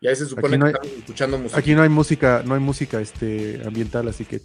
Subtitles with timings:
[0.00, 1.58] Y ahí se supone que estamos escuchando música.
[1.58, 4.40] Aquí no hay música, no hay música este ambiental, así que.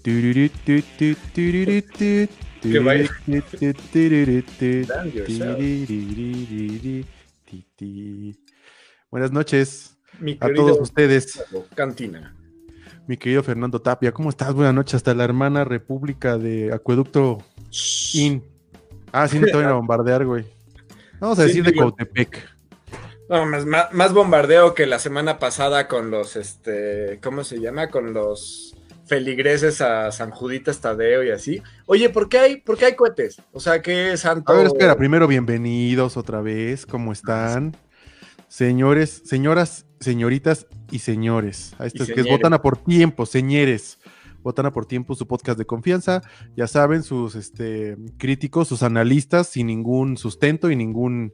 [9.11, 11.43] Buenas noches Mi a todos ustedes,
[11.75, 12.35] Cantina.
[13.07, 14.11] mi querido Fernando Tapia.
[14.11, 14.55] ¿Cómo estás?
[14.55, 17.43] Buenas noches hasta la hermana República de Acueducto
[18.13, 18.43] In.
[19.11, 20.45] Ah, sí, no te van a bombardear, güey.
[21.19, 22.52] Vamos a decir de Cautepec.
[23.29, 27.89] No, más, bombardeo que la semana pasada con los, este, ¿cómo se llama?
[27.89, 28.75] Con los
[29.05, 31.61] feligreses a San Juditas Tadeo y así.
[31.85, 33.41] Oye, ¿por qué hay, por qué hay cohetes?
[33.51, 34.51] O sea, ¿qué santo?
[34.51, 37.75] A ver, espera, primero bienvenidos otra vez, ¿cómo están?
[38.47, 42.33] Señores, señoras, señoritas y señores, a estos que señores.
[42.33, 43.99] votan a por tiempo, señores,
[44.43, 46.21] votan a por tiempo su podcast de confianza,
[46.55, 51.33] ya saben, sus este, críticos, sus analistas, sin ningún sustento y ningún,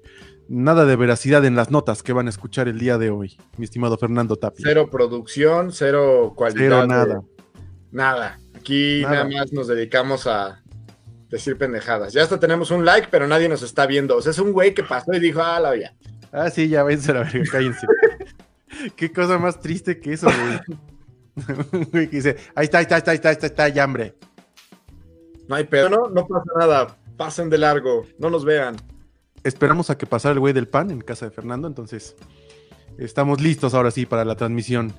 [0.50, 3.66] nada de veracidad en las notas que van a escuchar el día de hoy, mi
[3.66, 4.66] estimado Fernando Tapia.
[4.68, 6.60] Cero producción, cero cualidad.
[6.60, 7.22] Cero nada.
[7.92, 8.40] Nada.
[8.56, 9.24] Aquí Nada.
[9.24, 10.62] nada más nos dedicamos a
[11.30, 12.12] decir pendejadas.
[12.12, 14.18] Ya hasta tenemos un like, pero nadie nos está viendo.
[14.18, 15.94] O sea, es un güey que pasó y dijo, ah, la olla.
[16.32, 17.88] Ah, sí, ya váyanse a la verga, cállense.
[18.96, 20.60] Qué cosa más triste que eso, güey.
[21.92, 23.86] Güey que dice, ahí está, ahí está, ahí está, ahí está, ahí está, está, ya,
[23.86, 24.14] hambre.
[25.48, 26.98] No hay pedo, no, no pasa nada.
[27.16, 28.76] Pasen de largo, no nos vean.
[29.44, 32.16] Esperamos a que pasara el güey del pan en casa de Fernando, entonces
[32.98, 34.94] estamos listos ahora sí para la transmisión.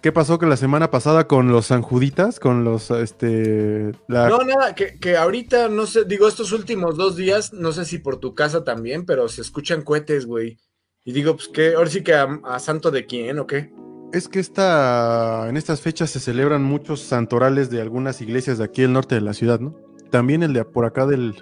[0.00, 4.28] ¿Qué pasó que la semana pasada con los sanjuditas, con los, este, la...
[4.28, 7.98] No, nada, que, que ahorita, no sé, digo, estos últimos dos días, no sé si
[7.98, 10.58] por tu casa también, pero se escuchan cohetes, güey.
[11.06, 13.72] Y digo, pues que, ahora sí que a, a santo de quién o qué.
[14.12, 18.82] Es que esta, en estas fechas se celebran muchos santorales de algunas iglesias de aquí
[18.82, 19.74] del norte de la ciudad, ¿no?
[20.10, 21.34] También el de por acá del,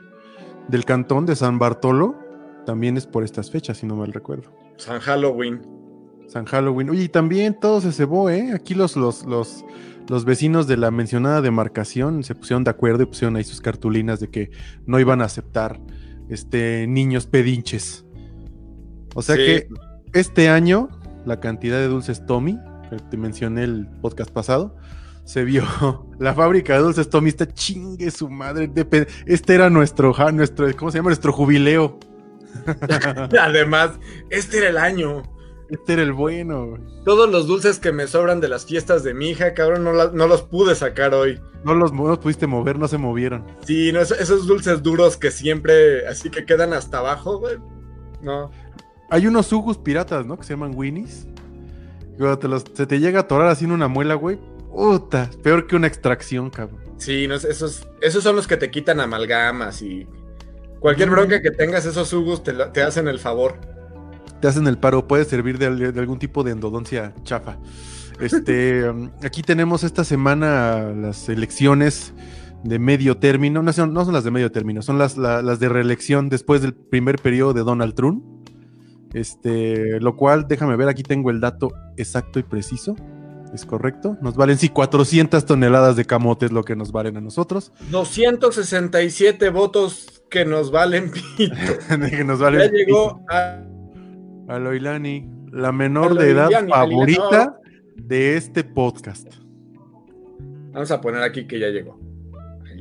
[0.68, 2.16] del cantón de San Bartolo,
[2.64, 4.50] también es por estas fechas, si no mal recuerdo.
[4.76, 5.60] San Halloween.
[6.28, 6.90] San Halloween.
[6.90, 8.52] Oye, y también todo se cebó, ¿eh?
[8.54, 9.64] Aquí los, los, los,
[10.08, 14.18] los vecinos de la mencionada demarcación se pusieron de acuerdo y pusieron ahí sus cartulinas
[14.20, 14.50] de que
[14.86, 15.80] no iban a aceptar
[16.28, 18.04] este, niños pedinches.
[19.14, 19.42] O sea Sí.
[19.44, 19.68] que
[20.14, 20.88] este año
[21.26, 22.58] la cantidad de dulces Tommy,
[22.88, 24.76] que te mencioné el podcast pasado,
[25.24, 25.62] se vio.
[26.18, 28.70] La fábrica de dulces Tommy está chingue su madre.
[29.26, 31.10] Este era nuestro, ja- nuestro, ¿cómo se llama?
[31.10, 31.98] Nuestro jubileo.
[33.40, 33.92] Además,
[34.30, 35.22] este era el año.
[35.70, 36.76] Este era el bueno.
[37.04, 40.10] Todos los dulces que me sobran de las fiestas de mi hija, cabrón, no, la-
[40.12, 41.40] no los pude sacar hoy.
[41.64, 43.46] No los, no los pudiste mover, no se movieron.
[43.64, 47.56] Sí, no, esos, esos dulces duros que siempre, así que quedan hasta abajo, güey.
[48.20, 48.50] No.
[49.10, 50.36] Hay unos sugus piratas, ¿no?
[50.38, 51.26] Que se llaman Winnies.
[52.18, 54.38] Cuando te los- se te llega a atorar así en una muela, güey.
[54.70, 56.80] Puta, peor que una extracción, cabrón.
[56.98, 60.06] Sí, no, esos, esos son los que te quitan amalgamas y
[60.82, 63.54] cualquier bronca que tengas, esos jugos te, hacen el favor.
[64.40, 67.56] Te hacen el paro, puede servir de, de algún tipo de endodoncia chafa.
[68.20, 72.12] Este, um, aquí tenemos esta semana las elecciones
[72.64, 73.62] de medio término.
[73.62, 76.60] No son, no son las de medio término, son las, la- las de reelección después
[76.60, 78.24] del primer periodo de Donald Trump.
[79.14, 82.96] Este, lo cual, déjame ver, aquí tengo el dato exacto y preciso.
[83.52, 84.16] ¿Es correcto?
[84.22, 87.70] Nos valen, sí, 400 toneladas de camote es lo que nos valen a nosotros.
[87.90, 91.54] 267 votos que nos valen pito.
[92.10, 93.62] que nos Ya valen llegó a...
[94.48, 97.60] a Loilani, la menor de edad favorita
[97.96, 99.28] de este podcast.
[100.72, 102.00] Vamos a poner aquí que ya llegó.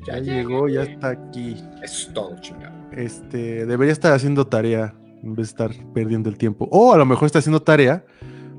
[0.08, 1.58] Ya llegó, ya está aquí.
[1.84, 2.74] Es todo, chingado.
[2.94, 6.70] Este, debería estar haciendo tarea en vez de estar perdiendo el tiempo.
[6.72, 8.06] O a lo mejor está haciendo tarea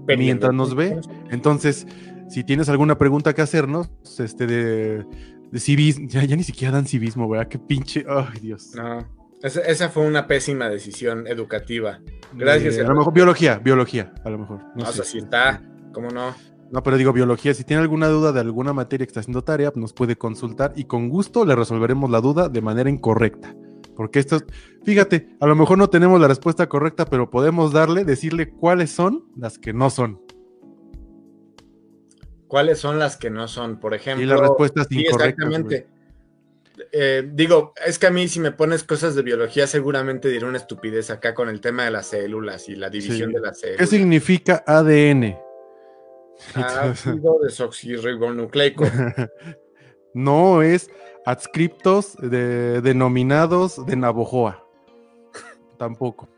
[0.06, 1.00] mientras nos ve.
[1.30, 1.86] Entonces,
[2.28, 5.06] si tienes alguna pregunta que hacernos, este de,
[5.52, 7.46] de civismo, ya, ya ni siquiera dan civismo, ¿verdad?
[7.48, 8.72] Qué pinche, ay Dios.
[8.74, 9.06] No,
[9.42, 12.00] esa, esa fue una pésima decisión educativa.
[12.34, 14.58] Gracias, Eh, a lo mejor biología, biología, a lo mejor.
[14.60, 14.94] No No, o sé.
[14.94, 16.34] sea, si está, ¿cómo no?
[16.70, 17.52] No, pero digo biología.
[17.52, 20.84] Si tiene alguna duda de alguna materia que está haciendo tarea, nos puede consultar y
[20.84, 23.54] con gusto le resolveremos la duda de manera incorrecta.
[23.94, 24.46] Porque esto, es-
[24.82, 29.24] fíjate, a lo mejor no tenemos la respuesta correcta, pero podemos darle, decirle cuáles son
[29.36, 30.18] las que no son.
[32.52, 33.80] ¿Cuáles son las que no son?
[33.80, 34.22] Por ejemplo.
[34.22, 35.46] Y las respuestas Sí, incorrectas.
[35.46, 35.86] exactamente.
[36.92, 40.58] Eh, digo, es que a mí si me pones cosas de biología seguramente diré una
[40.58, 43.34] estupidez acá con el tema de las células y la división Sí.
[43.36, 43.88] de las ¿Qué células.
[43.88, 45.38] significa ADN?
[46.54, 48.84] Ácido desoxirribonucleico.
[50.12, 50.90] no es
[51.24, 54.62] adscriptos de, denominados de Navojoa.
[55.78, 56.28] Tampoco.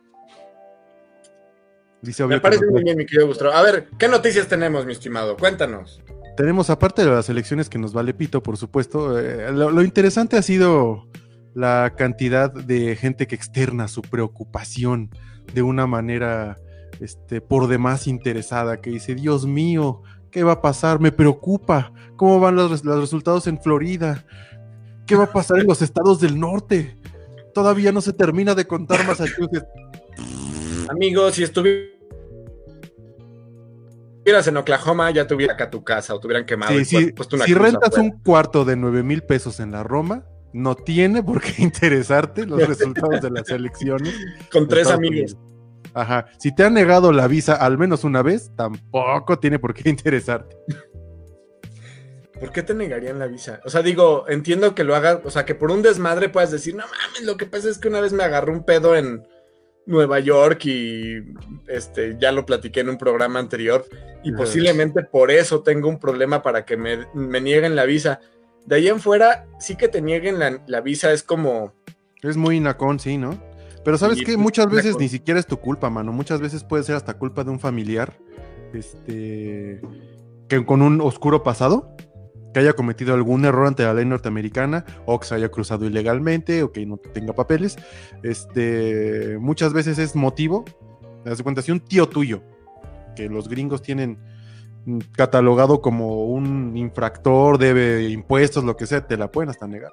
[2.04, 3.52] Dice Me parece muy bien, mi querido Gustavo.
[3.52, 5.36] A ver, ¿qué noticias tenemos, mi estimado?
[5.36, 6.02] Cuéntanos.
[6.36, 10.36] Tenemos, aparte de las elecciones que nos vale pito, por supuesto, eh, lo, lo interesante
[10.36, 11.06] ha sido
[11.54, 15.10] la cantidad de gente que externa su preocupación
[15.54, 16.56] de una manera
[17.00, 21.00] este, por demás interesada, que dice, Dios mío, ¿qué va a pasar?
[21.00, 21.92] Me preocupa.
[22.16, 24.24] ¿Cómo van los, los resultados en Florida?
[25.06, 26.96] ¿Qué va a pasar en los estados del norte?
[27.54, 29.66] Todavía no se termina de contar Massachusetts.
[30.88, 31.44] Amigos, si
[34.24, 36.72] estuvieras en Oklahoma, ya te hubiera acá tu casa o te hubieran quemado.
[36.82, 38.04] Sí, y puesto una si rentas afuera.
[38.04, 40.24] un cuarto de 9 mil pesos en la Roma,
[40.54, 44.14] no tiene por qué interesarte los resultados de las elecciones.
[44.50, 45.32] con tres Estados amigos.
[45.34, 45.90] Unidos.
[45.92, 46.26] Ajá.
[46.38, 50.56] Si te han negado la visa al menos una vez, tampoco tiene por qué interesarte.
[52.40, 53.60] ¿Por qué te negarían la visa?
[53.66, 56.74] O sea, digo, entiendo que lo hagas, o sea, que por un desmadre puedas decir,
[56.74, 59.22] no mames, lo que pasa es que una vez me agarró un pedo en
[59.86, 61.22] Nueva York y
[61.68, 63.84] este, ya lo platiqué en un programa anterior
[64.22, 68.20] y posiblemente por eso tengo un problema para que me, me nieguen la visa.
[68.64, 71.74] De ahí en fuera, sí que te nieguen la, la visa es como,
[72.22, 73.38] Es muy inacón, sí, ¿no?
[73.84, 75.02] Pero sabes que muchas veces inacón.
[75.02, 76.10] ni siquiera es tu culpa, mano.
[76.12, 78.16] Muchas veces puede ser hasta culpa de un familiar,
[78.72, 79.82] este,
[80.48, 81.94] que con un oscuro pasado,
[82.54, 86.62] que haya cometido algún error ante la ley norteamericana, o que se haya cruzado ilegalmente,
[86.62, 87.76] o que no tenga papeles.
[88.22, 90.64] Este, muchas veces es motivo.
[91.24, 92.42] Te das cuenta, si un tío tuyo,
[93.16, 94.18] que los gringos tienen
[94.86, 99.92] mm, catalogado como un infractor, debe impuestos, lo que sea, te la pueden hasta negar.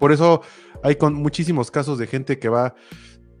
[0.00, 0.42] Por eso
[0.82, 2.74] hay con muchísimos casos de gente que va.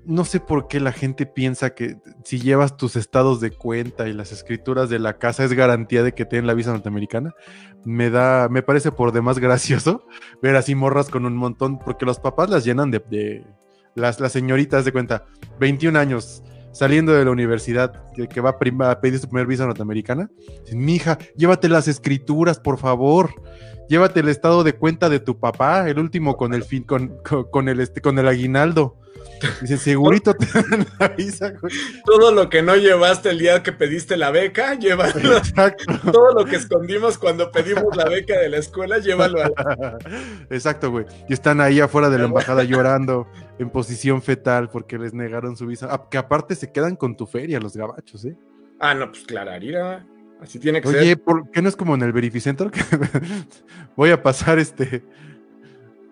[0.04, 4.14] No sé por qué la gente piensa que si llevas tus estados de cuenta y
[4.14, 7.34] las escrituras de la casa es garantía de que te den la visa norteamericana.
[7.84, 10.06] Me da, me parece por demás gracioso
[10.42, 13.44] ver así morras con un montón, porque los papás las llenan de, de-
[13.98, 15.26] las, señoritas de cuenta,
[15.60, 16.42] 21 años,
[16.72, 20.30] saliendo de la universidad, que, va a, pedir su primer visa norteamericana.
[20.64, 23.30] Dicen, Mija, llévate las escrituras, por favor.
[23.88, 27.44] Llévate el estado de cuenta de tu papá, el último con el fin, con, con,
[27.50, 28.96] con el este, con el aguinaldo.
[29.60, 31.72] Dicen, segurito te dan la visa, güey.
[32.04, 35.36] todo lo que no llevaste el día que pediste la beca, llévalo.
[35.36, 35.84] Exacto.
[36.12, 39.50] todo lo que escondimos cuando pedimos la beca de la escuela, llévalo a
[40.50, 41.06] Exacto, güey.
[41.28, 43.28] Y están ahí afuera de la embajada llorando
[43.58, 45.88] en posición fetal porque les negaron su visa.
[45.90, 48.36] Ah, que aparte se quedan con tu feria los gabachos, ¿eh?
[48.80, 50.04] Ah, no, pues clararira.
[50.40, 51.22] Así tiene que Oye, ser.
[51.22, 52.70] ¿por qué no es como en el Verificentro?
[53.96, 55.02] Voy a pasar este.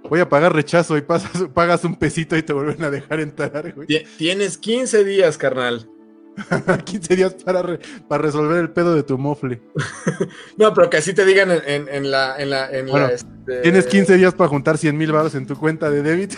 [0.09, 3.73] Voy a pagar rechazo y pasas, pagas un pesito y te vuelven a dejar entrar,
[3.75, 3.87] güey.
[3.87, 5.89] Ti- Tienes 15 días, carnal.
[6.85, 9.63] 15 días para, re- para resolver el pedo de tu mofle.
[10.59, 12.37] No, pero que así te digan en, en- en la.
[12.39, 15.47] En la, en la, Bueno, este, Tienes 15 días para juntar 100 mil baros en
[15.47, 16.37] tu cuenta de débito.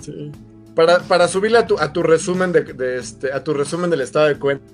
[0.00, 0.30] sí.
[0.74, 4.02] Para, para subirle a tu, a tu resumen de, de este, a tu resumen del
[4.02, 4.64] estado de cuenta.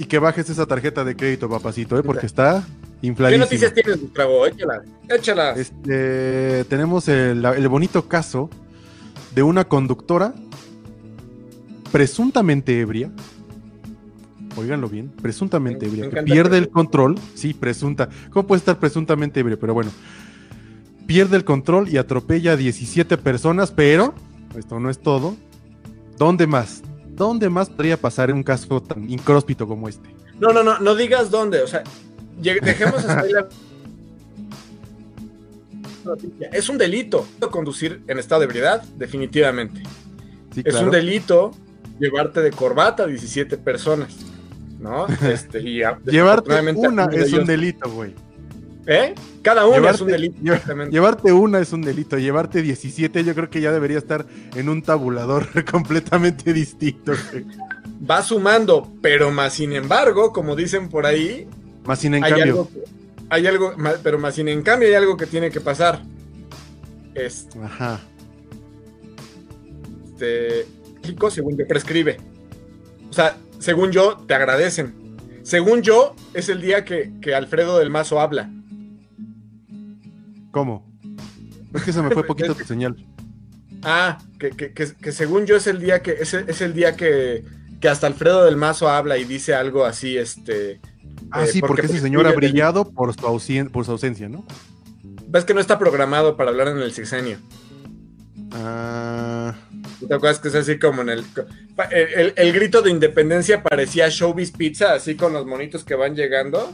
[0.00, 2.02] Y que bajes esa tarjeta de crédito, papacito, ¿eh?
[2.02, 2.64] porque está
[3.12, 4.46] ¿Qué noticias tienes, Gustavo?
[4.46, 5.50] Échala, échala.
[5.52, 8.48] Este, tenemos el, el bonito caso
[9.34, 10.32] de una conductora
[11.92, 13.10] presuntamente ebria.
[14.56, 17.16] Oíganlo bien, presuntamente Me- me ebria, que pierde el control.
[17.34, 18.08] Sí, presunta.
[18.30, 19.58] ¿Cómo puede estar presuntamente ebria?
[19.60, 19.90] Pero bueno,
[21.06, 24.14] pierde el control y atropella a 17 personas, pero
[24.56, 25.36] esto no es todo.
[26.16, 26.82] ¿Dónde más?
[27.08, 30.08] ¿Dónde más podría pasar un caso tan incróspito como este?
[30.38, 31.60] No, no, no, no digas dónde.
[31.62, 31.82] O sea,
[32.40, 33.48] dejemos hasta ahí la
[36.04, 36.48] noticia.
[36.52, 39.82] Es un delito conducir en estado de ebriedad, definitivamente.
[40.54, 41.52] Sí, Es un delito
[41.98, 44.14] llevarte de corbata a 17 personas,
[44.78, 45.06] ¿no?
[45.28, 48.14] Este, y a- Llevarte una es un delito, güey.
[48.86, 49.14] ¿Eh?
[49.40, 50.38] Cada es Llevarte- un delito.
[50.90, 54.82] Llevarte una es un delito, llevarte 17 yo creo que ya debería estar en un
[54.82, 57.12] tabulador completamente distinto.
[57.32, 57.46] güey.
[58.08, 61.48] Va sumando, pero más sin embargo, como dicen por ahí,
[61.84, 62.70] Más sin en hay cambio, algo,
[63.30, 66.02] hay algo, pero más sin en cambio hay algo que tiene que pasar.
[67.14, 68.00] Este, ajá.
[71.02, 72.16] México, según yo, prescribe.
[73.10, 74.94] O sea, según yo, te agradecen.
[75.42, 78.50] Según yo, es el día que, que Alfredo del Mazo habla.
[80.50, 80.86] ¿Cómo?
[81.74, 82.96] Es que se me fue poquito tu señal.
[83.82, 86.96] Ah, que, que- que- según yo es el día que es, el- es el día
[86.96, 87.44] que,
[87.80, 90.80] que hasta Alfredo del Mazo habla y dice algo así, este.
[91.30, 94.44] Ah, eh, sí, porque, ese señor ha brillado por su, ausen- por su ausencia, ¿no?
[95.28, 97.38] Ves que no está programado para hablar en el sexenio.
[98.52, 99.54] Ah,
[100.06, 101.24] ¿Te acuerdas que es así como en el,
[101.90, 106.14] el, el- el grito de independencia parecía Showbiz Pizza, así con los monitos que van
[106.14, 106.72] llegando?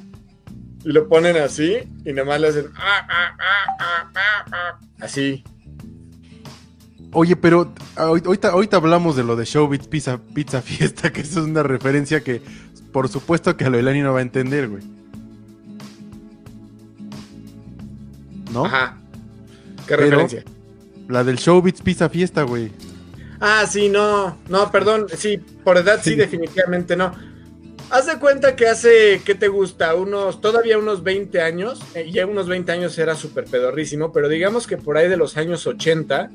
[0.84, 5.44] Y lo ponen así y nomás le hacen "Ah, ah, ah, ah, ah, ah", así.
[7.12, 11.62] Oye, pero ahorita hablamos de lo de Showbiz Pizza, Pizza Fiesta, que eso es una
[11.62, 12.40] referencia que
[12.92, 14.82] por supuesto que a Loelani no va a entender, güey.
[18.52, 18.64] ¿No?
[18.64, 18.98] Ajá.
[19.86, 20.44] ¿Qué Pero- referencia?
[21.08, 22.70] La del Showbiz Pizza Fiesta, güey.
[23.40, 26.16] Ah, sí, no, no, perdón, sí, por edad sí, Sí.
[26.16, 27.12] definitivamente no.
[27.90, 29.96] Haz de cuenta que hace, ¿qué te gusta?
[29.96, 34.68] Unos, todavía unos 20 años, eh, ya unos 20 años era súper pedorrísimo, pero digamos
[34.68, 36.30] que por ahí de los años 80,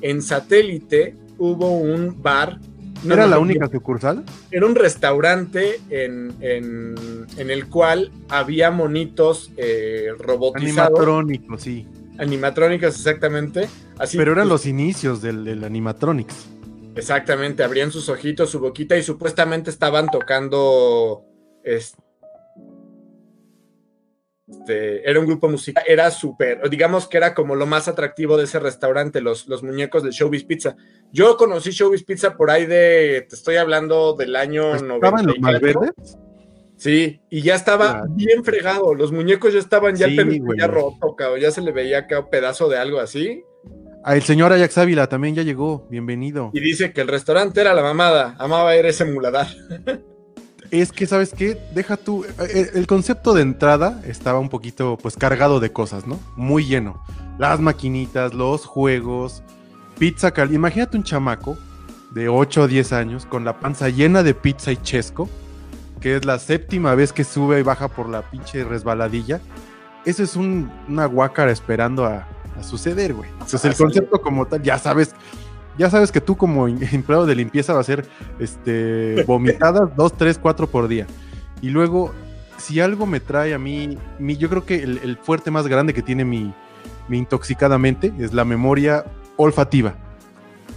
[0.00, 2.58] en satélite hubo un bar.
[3.04, 4.24] No, ¿Era la única sucursal?
[4.50, 6.94] Era un restaurante en, en,
[7.36, 11.00] en el cual había monitos eh, robotizados.
[11.00, 11.86] Animatrónicos, sí.
[12.18, 13.68] Animatrónicos, exactamente.
[13.98, 16.46] Así, pero eran pues los inicios del, del animatronics.
[16.94, 21.24] Exactamente, abrían sus ojitos, su boquita y supuestamente estaban tocando.
[21.62, 22.02] Este,
[24.66, 28.60] era un grupo musical, era súper, digamos que era como lo más atractivo de ese
[28.60, 30.76] restaurante, los, los muñecos de Showbiz Pizza.
[31.12, 35.92] Yo conocí Showbiz Pizza por ahí de, te estoy hablando del año ¿Estaban los Malverdes?
[36.76, 41.50] Sí, y ya estaba bien fregado, los muñecos ya estaban ya, sí, ya roto, ya
[41.50, 43.42] se le veía un pedazo de algo así.
[44.04, 46.50] Ah, el señor Ajax Ávila también ya llegó, bienvenido.
[46.52, 49.48] Y dice que el restaurante era la mamada, amaba ir ese muladar.
[50.70, 51.60] es que, ¿sabes qué?
[51.74, 56.18] Deja tú, eh, el, concepto de entrada estaba un poquito, pues, cargado de cosas, ¿no?
[56.36, 57.02] Muy lleno.
[57.38, 59.42] Las maquinitas, los juegos,
[59.98, 60.52] pizza cal...
[60.52, 61.56] Imagínate un chamaco
[62.10, 65.28] de 8 o 10 años con la panza llena de pizza y chesco,
[66.00, 69.40] que es la séptima vez que sube y baja por la pinche resbaladilla.
[70.04, 73.28] Eso es un, una guácara esperando a, a suceder, güey.
[73.30, 75.14] Entonces el concepto como tal, ya sabes,
[75.78, 78.06] ya sabes que tú como empleado de limpieza va a ser
[78.38, 81.06] este, vomitadas dos, tres, cuatro por día.
[81.62, 82.12] Y luego,
[82.58, 86.02] si algo me trae a mí, mi, yo creo que el, fuerte más grande que
[86.02, 86.52] tiene mi,
[87.08, 89.04] mi intoxicada mente es la memoria
[89.36, 89.94] olfativa.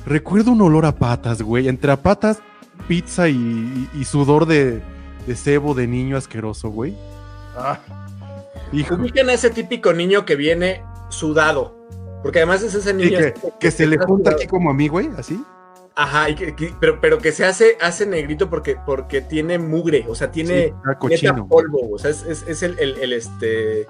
[0.05, 1.67] Recuerdo un olor a patas, güey.
[1.67, 2.39] Entre a patas,
[2.87, 4.81] pizza y, sudor de,
[5.27, 6.95] de, cebo de niño asqueroso, güey.
[7.57, 7.79] Ah.
[8.71, 11.78] A ese típico niño que viene sudado.
[12.21, 13.19] Porque además es ese niño.
[13.59, 15.43] que, se le junta aquí como a mí, güey, así.
[15.95, 16.27] Ajá,
[16.79, 20.73] pero, pero que se hace, hace negrito porque, porque tiene mugre, o sea, tiene
[21.49, 23.85] polvo, o sea, es, el, el, este,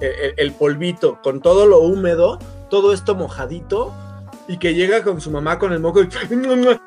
[0.00, 2.38] el, polvito, con todo lo húmedo,
[2.70, 3.94] todo esto mojadito,
[4.48, 6.08] y que llega con su mamá con el moco y.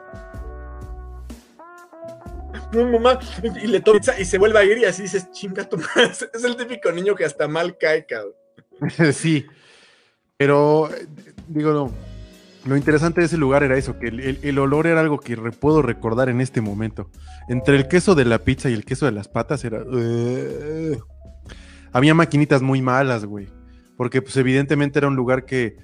[2.73, 3.19] No, mamá,
[3.61, 5.77] y le toma y se vuelve a ir y así dices, chinga tu
[6.33, 8.33] Es el típico niño que hasta mal cae, cabrón.
[9.13, 9.45] sí,
[10.43, 10.89] pero,
[11.47, 11.89] digo,
[12.65, 16.27] lo interesante de ese lugar era eso, que el, olor era algo que puedo recordar
[16.27, 17.09] en este momento.
[17.47, 19.83] Entre el queso de la pizza y el queso de las patas era...
[19.83, 20.97] Uh,
[21.93, 23.47] había maquinitas muy malas, güey.
[23.95, 25.77] Porque pues evidentemente era un lugar que,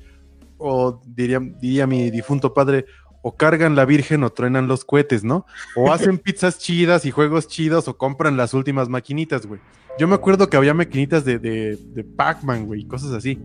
[0.57, 2.83] o diría, diría mi difunto padre,
[3.21, 5.45] o cargan la Virgen o truenan los cohetes, ¿no?
[5.75, 9.59] O hacen pizzas chidas y juegos chidos o compran las últimas maquinitas, güey.
[9.97, 13.37] Yo me acuerdo que había maquinitas de, de, Pac-Man, güey, cosas así.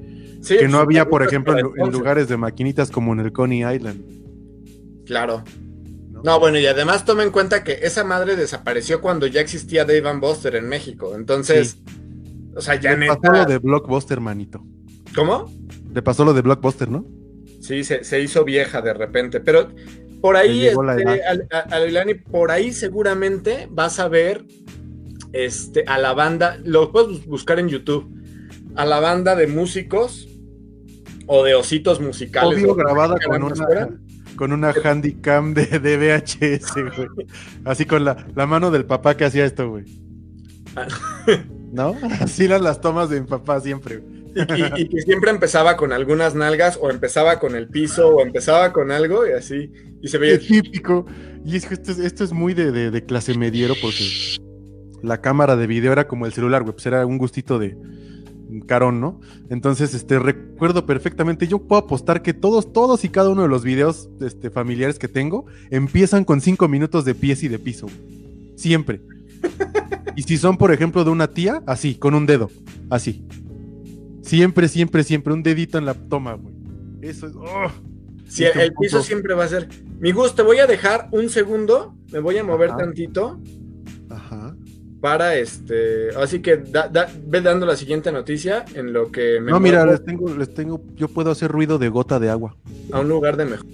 [0.47, 5.05] que no había, por ejemplo, en, lugares de maquinitas como en el Coney Island.
[5.05, 5.43] Claro.
[6.23, 6.39] ¿No?
[6.39, 10.21] bueno, y además toma en cuenta que esa madre desapareció cuando ya existía Dave Van
[10.21, 11.17] Buster en México.
[11.17, 11.79] Entonces,
[12.55, 14.65] o sea, ya Le pasó lo de Blockbuster, manito.
[15.15, 15.51] ¿Cómo?
[15.93, 17.05] Le pasó lo de Blockbuster, ¿no?
[17.65, 19.41] Sí, se, hizo vieja de repente.
[19.41, 19.69] Pero
[20.21, 24.45] por ahí, este, por ahí seguramente vas a ver
[25.33, 28.07] este, a la banda, lo puedes buscar en YouTube,
[28.77, 30.29] a la banda de músicos
[31.27, 32.59] o de ositos musicales.
[32.59, 33.89] Obvio, grabada con una,
[34.37, 37.09] con una handicam de, de VHS, güey.
[37.65, 39.85] Así con la, mano del papá que hacía esto, güey.
[40.77, 40.87] Ah.
[41.73, 41.97] ¿No?
[42.21, 44.03] Así eran las tomas de mi papá siempre.
[44.77, 48.91] Y, que siempre empezaba con algunas nalgas, o empezaba con el piso, o empezaba con
[48.91, 49.71] algo, y así.
[50.03, 50.39] Y se veía.
[50.39, 51.07] típico.
[51.45, 54.05] Y es que esto, es muy de, de clase mediero, porque
[55.03, 57.77] la cámara de video era como el celular, güey, pues era un gustito de
[58.67, 59.21] carón, ¿no?
[59.51, 63.65] Entonces, este, recuerdo perfectamente, yo puedo apostar que todos, todos y cada uno de los
[63.65, 67.87] videos este, familiares que tengo empiezan con cinco minutos de pies y de piso.
[68.57, 69.01] Siempre.
[70.17, 72.51] y si son, por ejemplo, de una tía, así, con un dedo,
[72.91, 73.27] así.
[74.25, 76.55] Siempre, siempre, siempre, un dedito en la toma, güey.
[77.03, 77.35] Eso es...
[77.37, 77.71] Oh,
[78.27, 79.69] sí, el, piso siempre va a ser...
[79.99, 83.41] Mi gusto, te voy a dejar un segundo, me voy a mover tantito.
[84.09, 84.57] Ajá
[85.05, 86.17] para este.
[86.17, 86.57] Así que
[87.27, 89.53] ve dando la siguiente noticia en lo que me.
[89.53, 90.81] No, mira, les tengo, les tengo.
[90.97, 92.57] Yo puedo hacer ruido de gota de agua.
[92.91, 93.67] A un lugar de mejor.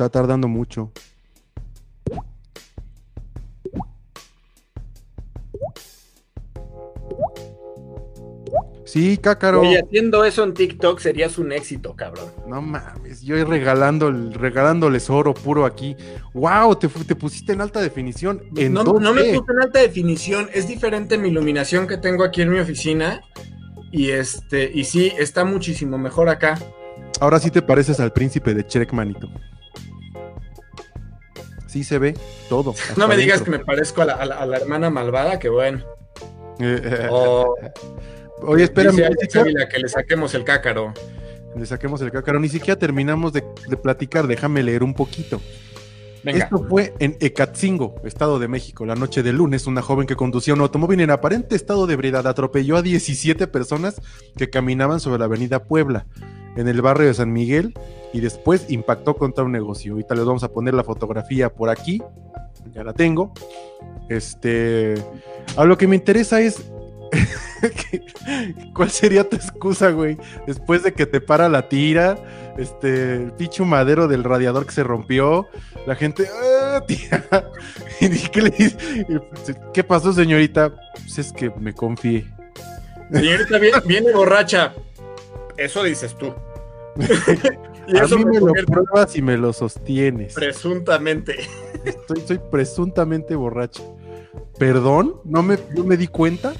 [0.00, 0.90] Está tardando mucho.
[8.86, 9.60] Sí, cácaro.
[9.60, 12.30] Oye, haciendo eso en TikTok serías un éxito, cabrón.
[12.46, 15.94] No mames, yo regalando, regalándoles oro puro aquí.
[16.32, 16.76] ¡Wow!
[16.76, 18.42] Te, pusiste en alta definición.
[18.56, 19.38] ¿En No, no me 2D.
[19.38, 23.20] puse en alta definición, es diferente mi iluminación que tengo aquí en mi oficina.
[23.92, 26.58] Y este, y sí, está muchísimo mejor acá.
[27.20, 29.28] Ahora sí te pareces al príncipe de Shrek, manito.
[31.70, 32.14] Sí se ve
[32.48, 32.74] todo.
[32.96, 35.48] No me digas que me parezco a la, a la- a la hermana malvada, que
[35.48, 35.84] bueno.
[37.10, 37.54] O
[38.42, 40.94] Oye, espérame, dice que le saquemos el cácaro.
[41.56, 42.40] le saquemos el cácaro.
[42.40, 44.26] Ni siquiera terminamos de, de platicar.
[44.26, 45.40] Déjame leer un poquito.
[46.24, 46.44] Venga.
[46.44, 48.84] Esto fue en Ecatzingo, Estado de México.
[48.86, 52.26] La noche del lunes, una joven que conducía un automóvil en aparente estado de ebriedad
[52.26, 54.00] atropelló a 17 personas
[54.36, 56.06] que caminaban sobre la avenida Puebla,
[56.56, 57.74] en el barrio de San Miguel,
[58.12, 59.92] y después impactó contra un negocio.
[59.92, 62.02] Ahorita les vamos a poner la fotografía por aquí.
[62.74, 63.32] Ya la tengo.
[64.08, 64.94] Este.
[65.56, 66.62] A lo que me interesa es.
[68.74, 70.16] ¿Cuál sería tu excusa, güey?
[70.46, 72.16] Después de que te para la tira,
[72.56, 75.48] este, el pinche madero del radiador que se rompió,
[75.86, 77.26] la gente, ¡ah, tía!
[78.00, 78.18] ¿Y
[79.72, 80.72] qué pasó, señorita?
[80.92, 82.26] Pues es que me confié.
[83.12, 84.72] Señorita, viene borracha.
[85.60, 86.32] Eso dices tú.
[87.86, 90.34] y A eso mí me me lo pruebas y me lo sostienes.
[90.34, 91.36] presuntamente.
[91.84, 93.82] Estoy, soy presuntamente borracha.
[94.58, 95.16] ¿Perdón?
[95.24, 96.52] ¿No me, no me di cuenta?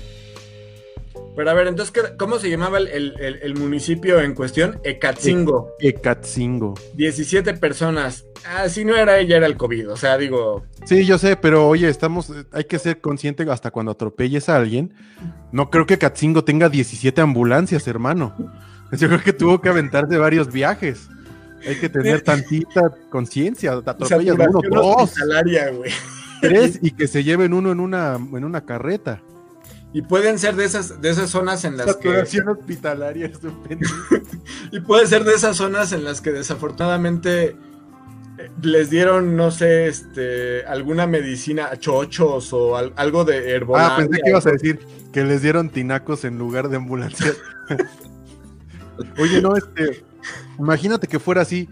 [1.37, 4.81] Pero a ver, entonces, ¿qué- ¿cómo se llamaba el, el- el- el municipio en cuestión?
[4.85, 5.71] Ecatzingo.
[5.81, 6.75] Ecatzingo.
[6.95, 8.27] 17 personas.
[8.47, 9.91] Ah, si no era ella, era el COVID.
[9.91, 13.93] O sea, digo, Sí, yo sé, pero oye, estamos, hay que ser consciente hasta cuando
[13.93, 14.93] atropelles a alguien.
[15.53, 18.35] No creo que Catzingo tenga 17 ambulancias, hermano.
[18.93, 21.09] Yo creo que tuvo que aventarse varios viajes.
[21.67, 23.81] Hay que tener tantita conciencia.
[23.83, 25.15] Te atropellas uno, dos,
[26.41, 29.21] tres y que se lleven uno en una, en una carreta.
[29.93, 32.09] Y pueden ser de esas, de esas zonas en las que.
[32.59, 33.95] Hospitalaria, es un pendejo.
[34.73, 37.57] Y puede ser de esas zonas en las que desafortunadamente
[38.39, 43.95] eh, les dieron, no sé, este, alguna medicina a chochos o al- algo de herbolaria.
[43.95, 44.79] Ah, pensé que ibas a decir
[45.13, 47.37] que les dieron tinacos en lugar de ambulancias.
[49.19, 50.05] Oye, no, este,
[50.59, 51.69] imagínate que fuera así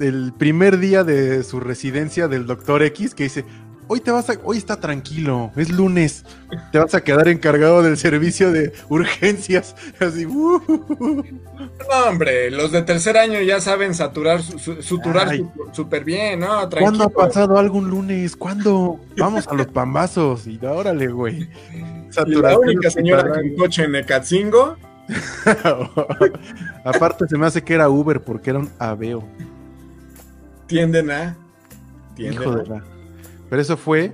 [0.00, 3.44] el primer día de su residencia del doctor X que dice,
[3.88, 6.24] hoy te vas a, hoy está tranquilo, es lunes,
[6.70, 10.60] te vas a quedar encargado del servicio de urgencias, así, uh,
[10.98, 15.28] No, hombre, los de tercer año ya saben saturar, su- su- suturar
[15.72, 16.68] súper bien, ¿no?
[16.70, 18.36] ¿cuándo ha pasado algo un lunes?
[18.36, 19.00] ¿Cuándo?
[19.16, 21.42] Vamos a los pambazos y órale, güey.
[21.42, 21.48] Y
[21.80, 24.76] la Saturación única señora con coche en Ecatzingo,
[26.84, 29.24] Aparte se me hace que era Uber porque era un aveo.
[30.66, 31.36] tienden a.
[32.14, 32.84] Tienden Hijo a- de la-
[33.48, 34.12] Pero eso fue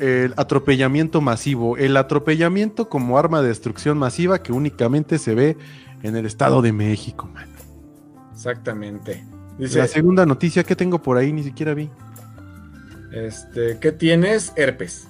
[0.00, 1.76] el atropellamiento masivo.
[1.76, 5.56] El atropellamiento como arma de destrucción masiva que únicamente se ve
[6.02, 7.46] en el Estado de México, man.
[8.32, 9.24] Exactamente.
[9.58, 11.88] Dice, La segunda noticia que tengo por ahí ni siquiera vi.
[13.12, 14.52] este, ¿qué tienes?
[14.56, 15.08] Herpes.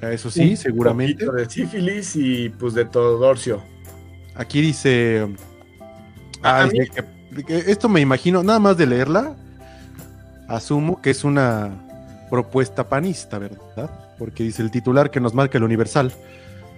[0.00, 1.30] Eso sí, Un seguramente.
[1.30, 3.62] de sífilis y pues de todo dorcio.
[4.34, 5.28] Aquí dice.
[6.42, 9.34] Ah, dice que- que esto me imagino, nada más de leerla,
[10.48, 11.70] asumo que es una
[12.30, 13.90] propuesta panista, ¿verdad?
[14.18, 16.12] Porque dice el titular que nos marca el Universal.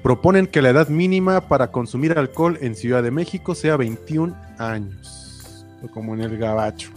[0.03, 5.65] Proponen que la edad mínima para consumir alcohol en Ciudad de México sea 21 años.
[5.93, 6.91] Como en el gabacho.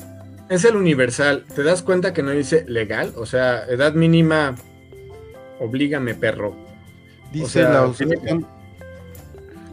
[0.50, 1.44] Es el universal.
[1.54, 3.14] ¿Te das cuenta que no dice legal?
[3.18, 4.56] O sea, edad mínima,
[5.60, 6.56] oblígame, perro.
[7.34, 7.94] Dice sea, la,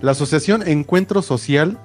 [0.01, 1.79] la asociación Encuentro Social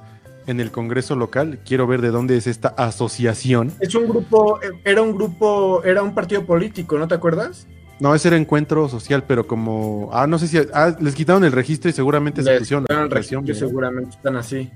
[0.48, 1.60] en el Congreso local.
[1.66, 3.72] Quiero ver de dónde es esta asociación.
[3.80, 7.68] Es un grupo, era un grupo, era un partido político, ¿no te acuerdas?
[8.00, 10.10] No, ese era encuentro social, pero como.
[10.14, 10.58] Ah, no sé si.
[10.74, 12.86] Ah, les quitaron el registro y seguramente se pusieron.
[12.90, 14.70] el registro, seguramente están así.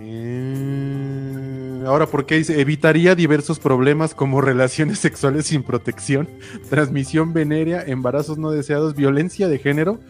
[0.00, 2.60] Eh, ahora, ¿por qué dice?
[2.60, 6.28] Evitaría diversos problemas como relaciones sexuales sin protección,
[6.68, 10.00] transmisión venérea, embarazos no deseados, violencia de género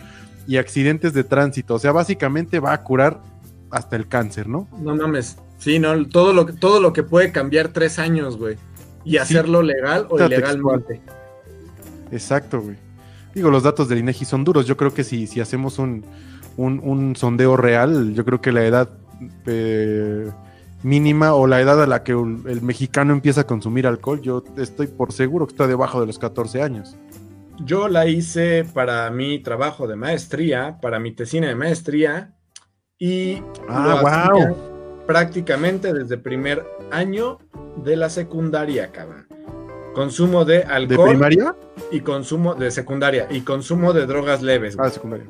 [0.49, 1.75] y accidentes de tránsito.
[1.75, 3.21] O sea, básicamente va a curar
[3.71, 4.67] hasta el cáncer, ¿no?
[4.81, 5.37] No mames.
[5.59, 8.57] Sí, no, todo lo, que- todo lo que puede cambiar tres años, güey.
[9.05, 11.01] Y hacerlo legal o ilegalmente.
[12.11, 12.77] Exacto, güey.
[13.35, 14.67] Digo, los datos del INEGI son duros.
[14.67, 16.05] Yo creo que si, si hacemos un,
[16.57, 18.89] un, un sondeo real, yo creo que la edad
[19.47, 20.31] eh,
[20.83, 24.43] mínima o la edad a la que el, el mexicano empieza a consumir alcohol, yo
[24.57, 26.97] estoy por seguro que está debajo de los 14 años.
[27.65, 32.35] Yo la hice para mi trabajo de maestría, para mi tesina de maestría.
[32.99, 34.57] Y Ah, wow.
[35.07, 37.39] prácticamente desde primer año
[37.77, 39.27] de la secundaria, cabrón.
[39.95, 41.55] Consumo de ¿De alcohol primaria?
[41.91, 44.77] y consumo de secundaria y consumo de drogas leves.
[44.77, 44.89] güey.
[44.89, 45.27] Ah, secundaria.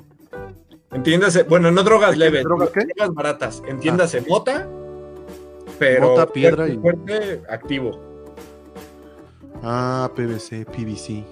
[0.92, 2.80] Entiéndase, bueno, no drogas leves, ¿Drogas qué?
[2.86, 3.62] drogas baratas.
[3.68, 4.66] Entiéndase, mota,
[5.78, 8.00] pero Mota, piedra fuerte, y- fuerte, activo.
[9.62, 11.24] Ah, PVC, PVC.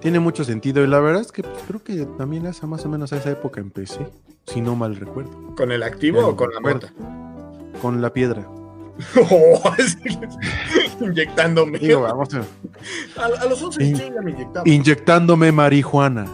[0.00, 2.88] Tiene mucho sentido y la verdad es que pues, creo que también esa más o
[2.88, 4.06] menos a esa época empecé,
[4.46, 6.92] si no mal recuerdo, ¿Con el activo Ya o con la mota?
[7.82, 8.46] con la piedra.
[9.30, 9.60] Oh,
[11.00, 11.78] Inyectándome.
[11.78, 12.38] Digo, vamos a-
[13.22, 14.68] a, a los 11 In- ya me inyectaba.
[14.68, 16.26] inyectándome marihuana.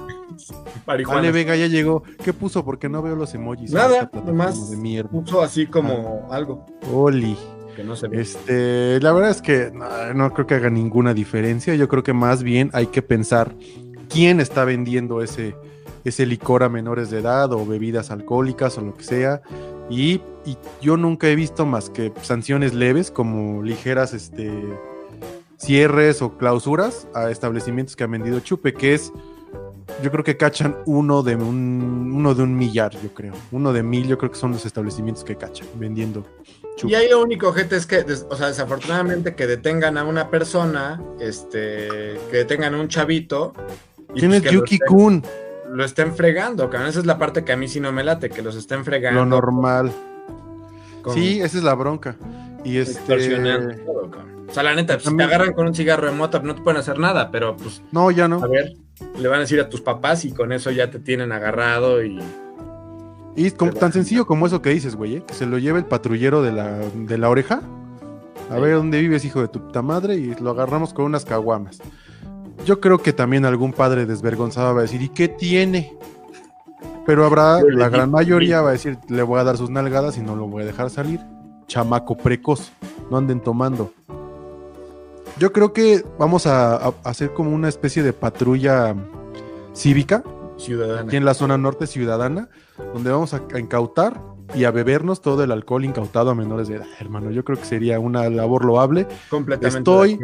[0.87, 1.21] Marihuana.
[1.21, 2.03] Ale Vega ya llegó.
[2.23, 2.65] ¿Qué puso?
[2.65, 3.71] Porque no veo los emojis.
[3.73, 5.11] Nada, nomás De mierda.
[5.11, 7.37] puso así como algo Oli.
[7.75, 8.21] Que no se ve.
[8.21, 11.75] Este, la verdad es que no, no creo que haga ninguna diferencia.
[11.75, 13.55] Yo creo que más bien hay que pensar
[14.09, 15.55] quién está vendiendo ese,
[16.05, 19.43] ese licor a menores de edad o bebidas alcohólicas o lo que sea.
[19.91, 24.51] Y, y yo nunca he visto más que sanciones leves como ligeras este,
[25.57, 29.13] cierres o clausuras a establecimientos que han vendido chupe, que es,
[30.03, 33.35] yo creo que cachan uno de un, uno de un millar, yo creo.
[33.53, 36.27] Uno de mil, yo creo que son los establecimientos que cachan vendiendo
[36.83, 41.01] Y ahí lo único, gente, es que, o sea, desafortunadamente que detengan a una persona,
[41.21, 43.53] este, que detengan a un chavito.
[44.15, 45.23] y ¿Quién pues es que lo Yuki estén- Kun?
[45.71, 46.89] Lo estén fregando, cabrón.
[46.91, 49.21] Esa es la parte que a mí sí no me late, que los estén fregando.
[49.21, 49.93] Lo normal.
[51.03, 52.17] con- Sí, esa es la bronca.
[52.65, 53.01] Y este.
[53.85, 54.11] todo.
[54.49, 56.55] O sea, la neta, pues, si te También- agarran con un cigarro de mota, no
[56.55, 58.43] te pueden hacer nada, pero pues, No, ya no.
[58.43, 58.73] a ver,
[59.19, 62.19] le van a decir a tus papás y con eso ya te tienen agarrado y.
[63.37, 65.23] Y es como- tan sencillo como eso que dices, güey, ¿eh?
[65.27, 67.61] que se lo lleve el patrullero de la, de la oreja.
[68.51, 71.79] A ver dónde vives, hijo de tu puta madre, y lo agarramos con unas caguamas.
[72.67, 75.97] Yo creo que también algún padre desvergonzado va a decir, ¿y qué tiene?
[77.07, 80.21] Pero habrá, la gran mayoría va a decir, le voy a dar sus nalgadas y
[80.21, 81.21] no lo voy a dejar salir.
[81.67, 82.71] Chamaco precoz,
[83.11, 83.93] no anden tomando.
[85.39, 88.95] Yo creo que vamos a, a hacer como una especie de patrulla
[89.75, 90.23] cívica
[90.57, 91.03] Ciudadana.
[91.03, 92.49] aquí en la zona norte ciudadana,
[92.93, 94.21] donde vamos a, a incautar
[94.55, 97.31] y a bebernos todo el alcohol incautado a menores de edad, hermano.
[97.31, 99.07] Yo creo que sería una labor loable.
[99.31, 99.79] Completamente.
[99.79, 100.19] Estoy-.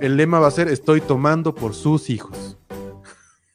[0.00, 2.58] El lema va a ser estoy tomando por sus hijos.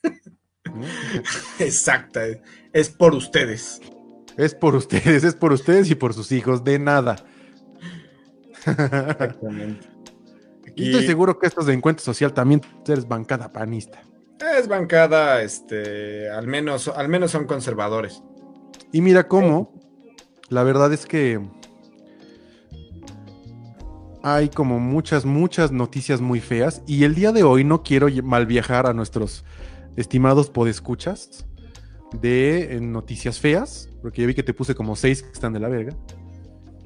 [1.60, 2.22] Exacta.
[2.72, 3.82] Es por ustedes.
[4.38, 7.18] Es por ustedes, es por ustedes y por sus hijos, de nada.
[8.66, 9.88] Exactamente.
[10.76, 14.02] Y estoy seguro que estos de encuentro social también eres bancada panista.
[14.40, 18.24] Es bancada, este, al menos, al menos son conservadores.
[18.92, 19.74] Y mira cómo,
[20.50, 21.40] la verdad es que
[24.24, 26.82] hay como muchas, muchas noticias muy feas.
[26.88, 29.44] Y el día de hoy no quiero mal viajar a nuestros
[29.96, 31.46] estimados podescuchas
[32.14, 35.68] de noticias feas, porque ya vi que te puse como seis que están de la
[35.68, 35.94] verga.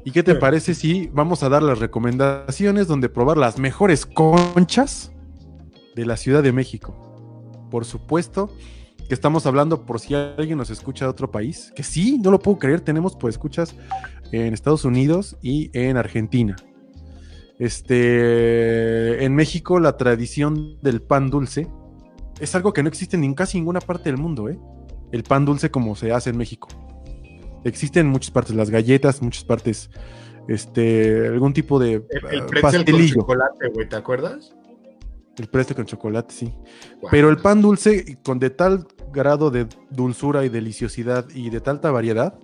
[0.03, 0.37] ¿Y qué te Sí.
[0.39, 5.11] parece si vamos a dar las recomendaciones donde probar las mejores conchas
[5.95, 7.12] de la Ciudad de México?
[7.73, 8.51] Por supuesto
[9.07, 12.37] que estamos hablando por si alguien nos escucha de otro país, que sí, no lo
[12.37, 13.73] puedo creer, tenemos pues escuchas
[14.31, 16.55] en Estados Unidos y en Argentina.
[17.57, 21.67] Este, en México la tradición del pan dulce
[22.39, 24.59] es algo que no existe en casi ninguna parte del mundo, ¿eh?
[25.11, 26.67] El pan dulce como se hace en México.
[27.63, 29.89] Existe en muchas partes las galletas, muchas partes
[30.47, 33.15] este algún tipo de El, el eh, con pastelillo.
[33.15, 34.53] chocolate, güey, ¿te acuerdas?
[35.37, 36.53] El presto con chocolate, sí.
[37.09, 41.89] Pero el pan dulce, con de tal grado de dulzura y deliciosidad y de tanta
[41.91, 42.37] variedad,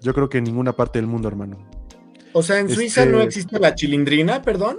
[0.00, 1.58] yo creo que en ninguna parte del mundo, hermano.
[2.32, 4.76] O sea, en Suiza este- no existe la chilindrina, perdón.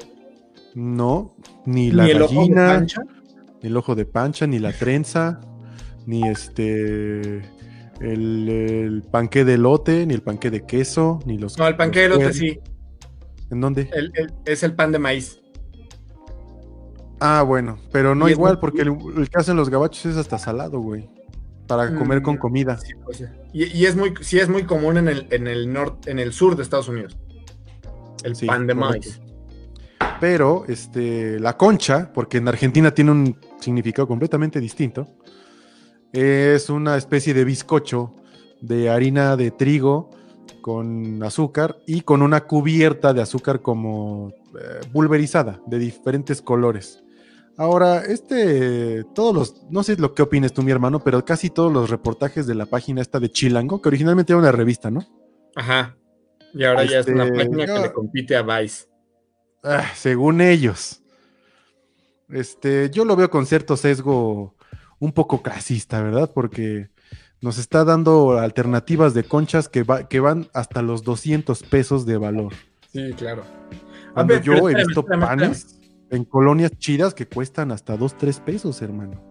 [0.74, 3.02] No, ni la ni el ojo de pancha.
[3.62, 5.42] ni el ojo de pancha, ni la trenza,
[6.06, 7.42] ni este.
[8.02, 11.58] El, el panqué de elote, ni el panqué de queso, ni los.
[11.58, 12.60] No, el panqué de elote sí.
[13.50, 13.90] ¿En dónde?
[13.94, 15.42] El- el- es el pan de maíz.
[17.28, 20.80] Ah, bueno, pero no igual, porque el, el que hacen los gabachos es hasta salado,
[20.80, 21.10] güey.
[21.68, 22.78] Para comer con Mm, comida.
[22.78, 26.12] sí, sea, y, y es muy, sí es muy común en el, en el norte,
[26.12, 27.18] en el sur de Estados Unidos.
[28.24, 29.20] El Sí, pan de maíz.
[30.20, 35.08] Pero este, la concha, porque en Argentina tiene un significado completamente distinto,
[36.14, 38.16] es una especie de bizcocho
[38.62, 40.12] de harina de trigo
[40.62, 47.02] con azúcar y con una cubierta de azúcar como eh, pulverizada de diferentes colores.
[47.58, 51.72] Ahora, este, todos los, no sé lo que opines tú, mi hermano, pero casi todos
[51.72, 55.06] los reportajes de la página esta de Chilango, que originalmente era una revista, ¿no?
[55.56, 55.96] Ajá.
[56.54, 58.86] Y ahora ya es una Este, página que le compite a Vice.
[59.64, 61.02] Ah, según ellos.
[62.30, 64.56] Este, yo lo veo con cierto sesgo
[65.00, 66.32] un poco clasista, ¿verdad?
[66.34, 66.90] Porque
[67.42, 72.18] nos está dando alternativas de conchas que, va- que van hasta los 200 pesos de
[72.18, 72.54] valor.
[72.92, 73.44] Sí, claro.
[74.10, 75.75] A Cuando ver, yo he visto panes
[76.12, 79.24] en colonias chidas que cuestan hasta 2, 3 pesos, hermano.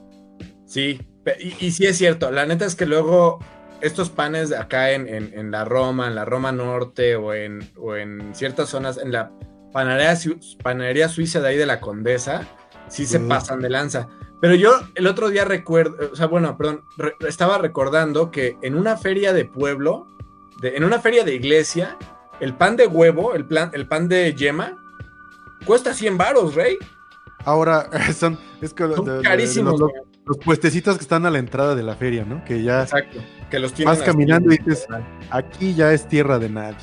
[0.67, 1.01] Sí,
[1.39, 2.31] y, y, sí es cierto.
[2.31, 3.39] La neta es que luego
[3.81, 8.35] estos panes acá en, en, la Roma, en la Roma Norte o en, o en
[8.35, 9.31] ciertas zonas, en la
[9.73, 10.19] panadería,
[10.63, 12.49] panadería suiza de ahí de la Condesa,
[12.89, 14.09] sí se pasan de lanza.
[14.41, 16.85] Pero yo el otro día recuerdo, o sea, bueno, perdón,
[17.27, 20.07] estaba recordando que en una feria de pueblo,
[20.61, 21.99] de, en una feria de iglesia,
[22.41, 24.83] el pan de huevo, el, plan, el pan de yema,
[25.65, 26.77] cuesta 100 varos, rey.
[27.45, 28.89] Ahora, son, es que
[29.23, 29.81] carísimos.
[29.81, 32.45] los, puestecitos que están a la entrada de la feria, ¿no?
[32.45, 33.19] Que ya Exacto,
[33.51, 34.87] que los vas caminando y dices,
[35.31, 36.77] aquí ya es tierra de nadie.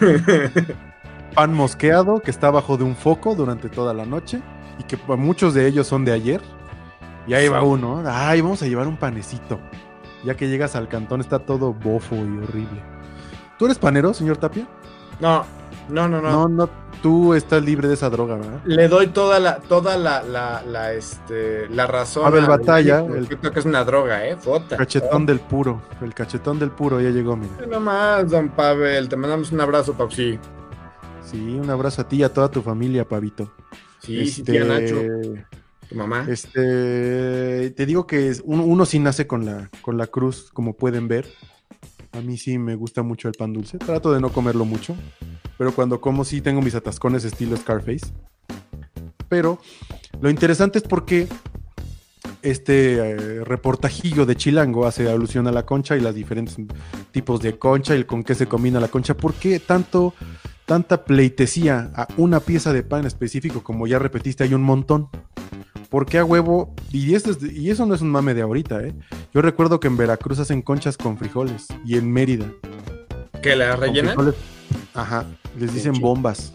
[1.34, 4.40] pan mosqueado que está abajo de un foco durante toda la noche
[4.78, 6.40] y que muchos de ellos son de ayer.
[7.26, 9.58] Y ahí va uno, ay, vamos a llevar un panecito.
[10.24, 12.82] Ya que llegas al cantón está todo bofo y horrible.
[13.58, 14.66] ¿Tú eres panero, señor Tapia?
[15.20, 15.44] No,
[15.88, 16.30] no, no, no.
[16.30, 16.70] No, no,
[17.06, 18.60] tú estás libre de esa droga, ¿verdad?
[18.64, 22.26] Le doy toda la, toda la, la, la este, la razón.
[22.26, 22.98] A ver, batalla.
[22.98, 24.36] El, creo que es una droga, ¿eh?
[24.36, 24.76] Fota.
[24.76, 25.80] Cachetón del puro.
[26.02, 27.52] El cachetón del puro ya llegó, mira.
[27.70, 29.08] No más, don Pavel.
[29.08, 30.36] Te mandamos un abrazo, Papsi.
[31.22, 33.52] Sí, un abrazo a ti y a toda tu familia, Pavito.
[34.00, 35.44] Sí, sí, tía este, Nacho.
[35.88, 36.26] Tu mamá.
[36.28, 41.06] Este, te digo que uno, uno sí nace con la, con la cruz, como pueden
[41.06, 41.28] ver.
[42.16, 43.78] A mí sí me gusta mucho el pan dulce.
[43.78, 44.96] Trato de no comerlo mucho.
[45.58, 48.06] Pero cuando como sí tengo mis atascones estilo Scarface.
[49.28, 49.58] Pero
[50.20, 51.28] lo interesante es porque
[52.42, 56.56] este eh, reportajillo de Chilango hace alusión a la concha y los diferentes
[57.10, 59.14] tipos de concha y con qué se combina la concha.
[59.14, 60.14] ¿Por qué tanto,
[60.64, 63.62] tanta pleitesía a una pieza de pan específico?
[63.62, 65.08] Como ya repetiste, hay un montón.
[65.88, 66.74] ¿Por qué a huevo?
[66.92, 68.94] Y, y eso no es un mame de ahorita, ¿eh?
[69.32, 72.46] Yo recuerdo que en Veracruz hacen conchas con frijoles y en Mérida.
[73.42, 74.34] ¿Que la rellenan?
[74.94, 75.24] Ajá,
[75.58, 76.54] les dicen bombas.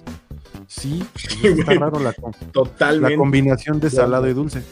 [0.67, 1.03] Sí,
[1.43, 2.13] está raro la,
[2.51, 3.11] Totalmente.
[3.11, 4.63] la combinación de salado y dulce.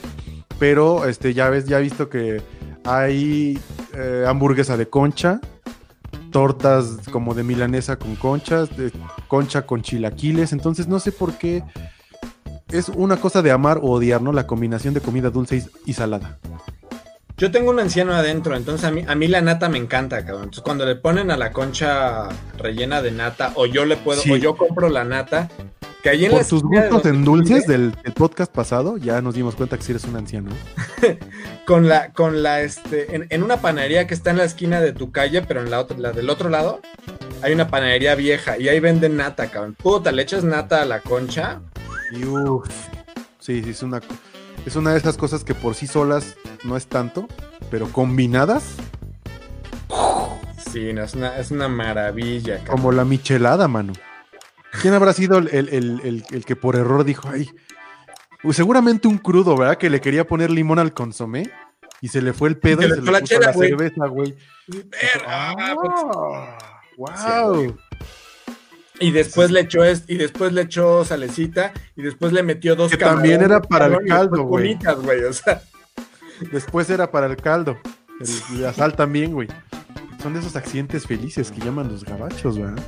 [0.57, 2.41] Pero este, ya ves, ya he visto que
[2.83, 3.59] hay
[3.93, 5.39] eh, hamburguesa de concha,
[6.31, 8.91] tortas como de milanesa con conchas, de
[9.27, 10.51] concha con chilaquiles.
[10.53, 11.63] Entonces no sé por qué
[12.71, 14.31] es una cosa de amar o odiar, ¿no?
[14.31, 16.39] La combinación de comida dulce y, salada.
[17.37, 20.45] Yo tengo un anciano adentro, entonces a mí, a mí la nata me encanta, cabrón.
[20.45, 22.27] Entonces cuando le ponen a la concha
[22.57, 25.49] rellena de nata, o yo le puedo, o yo compro la nata,
[26.03, 29.77] que ahí en Por tus gustos en dulces del, podcast pasado, ya nos dimos cuenta
[29.77, 30.51] que si eres un anciano.
[31.65, 35.11] con la, con la, este, en, una panadería que está en la esquina de tu
[35.11, 36.81] calle, pero en la, otra, la del otro lado,
[37.41, 39.75] hay una panadería vieja y ahí venden nata, cabrón.
[39.75, 41.61] Puta, le echas nata a la concha,
[42.11, 42.23] y
[43.39, 44.01] Sí, sí, es una,
[44.65, 47.27] es una de esas cosas que por sí solas no es tanto,
[47.71, 48.75] pero combinadas.
[50.71, 52.63] Sí, es, una, es una maravilla.
[52.65, 53.93] Como la michelada, mano.
[54.81, 57.49] ¿Quién habrá sido el, que por error dijo, ay,
[58.51, 59.77] seguramente un crudo, ¿verdad?
[59.77, 61.49] Que le quería poner limón al consomé
[62.01, 64.35] y se le fue el pedo y, se le puso la, cerveza, güey.
[66.97, 67.77] wow.
[68.99, 72.97] Y después le echó y después le echó salecita y después le metió dos que
[72.97, 74.77] también era para el caldo, güey.
[75.23, 75.61] o sea.
[76.51, 77.77] Después era para el caldo.
[78.19, 79.47] El, la sal también, güey.
[80.21, 82.83] Son de esos accidentes felices que llaman los gabachos, ¿verdad?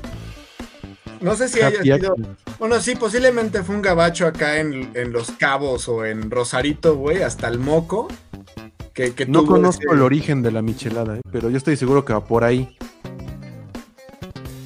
[1.22, 2.16] No sé si haya sido.
[2.60, 7.48] Bueno, sí, posiblemente fue un gabacho acá en, Los Cabos o en Rosarito, güey, hasta
[7.48, 8.08] el moco.
[8.94, 11.22] Que, no conozco el origen de la michelada, ¿eh?
[11.32, 12.78] pero yo estoy seguro que va por ahí.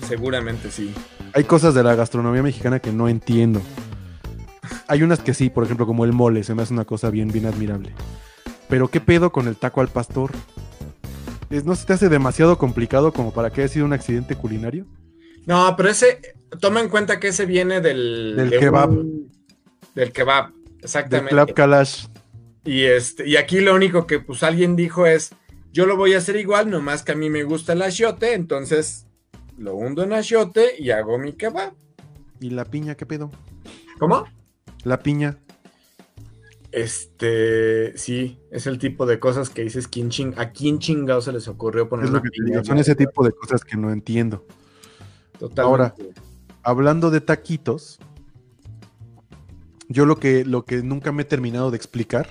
[0.07, 0.93] Seguramente sí
[1.35, 3.61] hay cosas de la gastronomía mexicana que no entiendo.
[4.87, 7.27] Hay unas que sí, por ejemplo, como el mole, se me hace una cosa bien,
[7.27, 7.93] bien admirable.
[8.69, 10.31] Pero ¿qué pedo con el taco al pastor?
[11.49, 14.85] ¿No se te hace demasiado complicado como para que haya sido un accidente culinario?
[15.45, 16.21] No, pero ese,
[16.61, 18.35] toma en cuenta que ese viene del...
[18.37, 18.91] Del kebab.
[19.93, 21.35] del kebab, exactamente.
[21.35, 22.05] Del club kalash.
[22.63, 25.31] Y, este, y aquí lo único que pues alguien dijo es,
[25.73, 29.04] yo lo voy a hacer igual, nomás que a mí me gusta el achiote, entonces
[29.57, 31.73] lo hundo en achiote y hago mi kebab.
[32.39, 33.31] ¿Y la piña qué pedo?
[33.99, 34.25] ¿Cómo?
[34.83, 35.37] La piña.
[36.71, 41.47] Este, sí, es el tipo de cosas que dices, ¿quién ¿a quién chingado se les
[41.47, 42.63] ocurrió poner una piña?
[42.65, 44.45] son ese tipo de cosas que no entiendo.
[45.39, 45.61] Totalmente.
[45.61, 45.95] Ahora,
[46.63, 47.99] hablando de taquitos,
[49.87, 52.27] yo lo que, lo que nunca me he terminado de explicar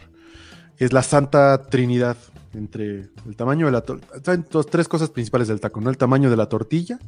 [0.76, 2.16] es la Santa Trinidad
[2.54, 4.44] entre el tamaño de la tortilla.
[4.70, 5.90] tres cosas principales del taco, ¿no?
[5.90, 6.98] El tamaño de la tortilla,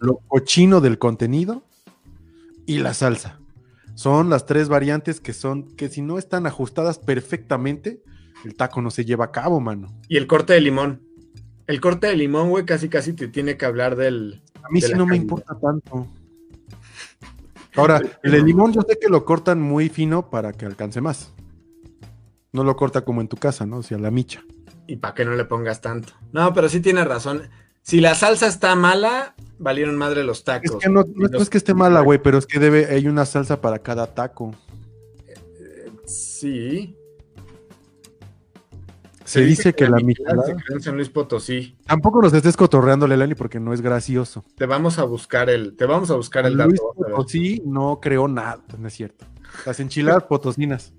[0.00, 1.62] lo cochino del contenido
[2.66, 3.40] y la salsa.
[3.94, 8.02] Son las tres variantes que son, que si no están ajustadas perfectamente,
[8.44, 9.88] el taco no se lleva a cabo, mano.
[10.08, 11.00] Y el corte de limón.
[11.66, 14.42] El corte de limón, güey, casi casi te tiene que hablar del.
[14.62, 16.06] A mí sí no me importa tanto.
[17.74, 21.32] Ahora, el de limón yo sé que lo cortan muy fino para que alcance más.
[22.52, 23.78] No lo corta como en tu casa, ¿no?
[23.78, 24.42] O sea, la micha.
[24.86, 26.12] ¿Y para qué no le pongas tanto?
[26.32, 27.50] No, pero sí tiene razón.
[27.82, 30.72] Si la salsa está mala, valieron madre los tacos.
[30.72, 33.24] Es que no, no es que esté mala, güey, pero es que debe, hay una
[33.24, 34.54] salsa para cada taco.
[36.04, 36.96] Sí.
[39.24, 40.44] Se, dice, que, la michelada...
[40.44, 41.76] se creó en San Luis Potosí.
[41.84, 44.44] Tampoco nos estés cotorreando, Lelani, porque no es gracioso.
[44.56, 46.94] Te vamos a buscar el, te vamos a buscar el Luis dato.
[46.94, 49.26] Potosí no creó nada, no es cierto.
[49.64, 50.92] Las enchiladas potosinas.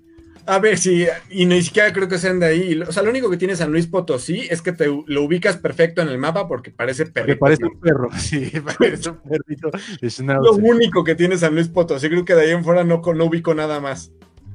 [0.50, 2.80] A ver, sí, y ni siquiera creo que sean de ahí.
[2.80, 6.00] O sea, lo único que tiene San Luis Potosí es que te lo ubicas perfecto
[6.00, 7.38] en el mapa porque parece Que perrito.
[7.38, 8.08] parece un perro.
[8.18, 9.70] Sí, parece un perrito.
[9.70, 12.08] de Lo único que tiene San Luis Potosí.
[12.08, 14.10] Creo que de ahí en fuera no, no ubico nada más.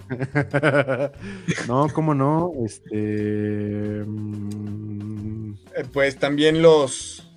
[1.67, 2.51] no, cómo no.
[2.65, 4.03] Este.
[4.05, 7.29] mm, Eh, pues también los.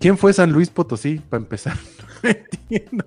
[0.00, 1.76] ¿Quién fue San Luis Potosí, para empezar?
[2.22, 3.04] No entiendo.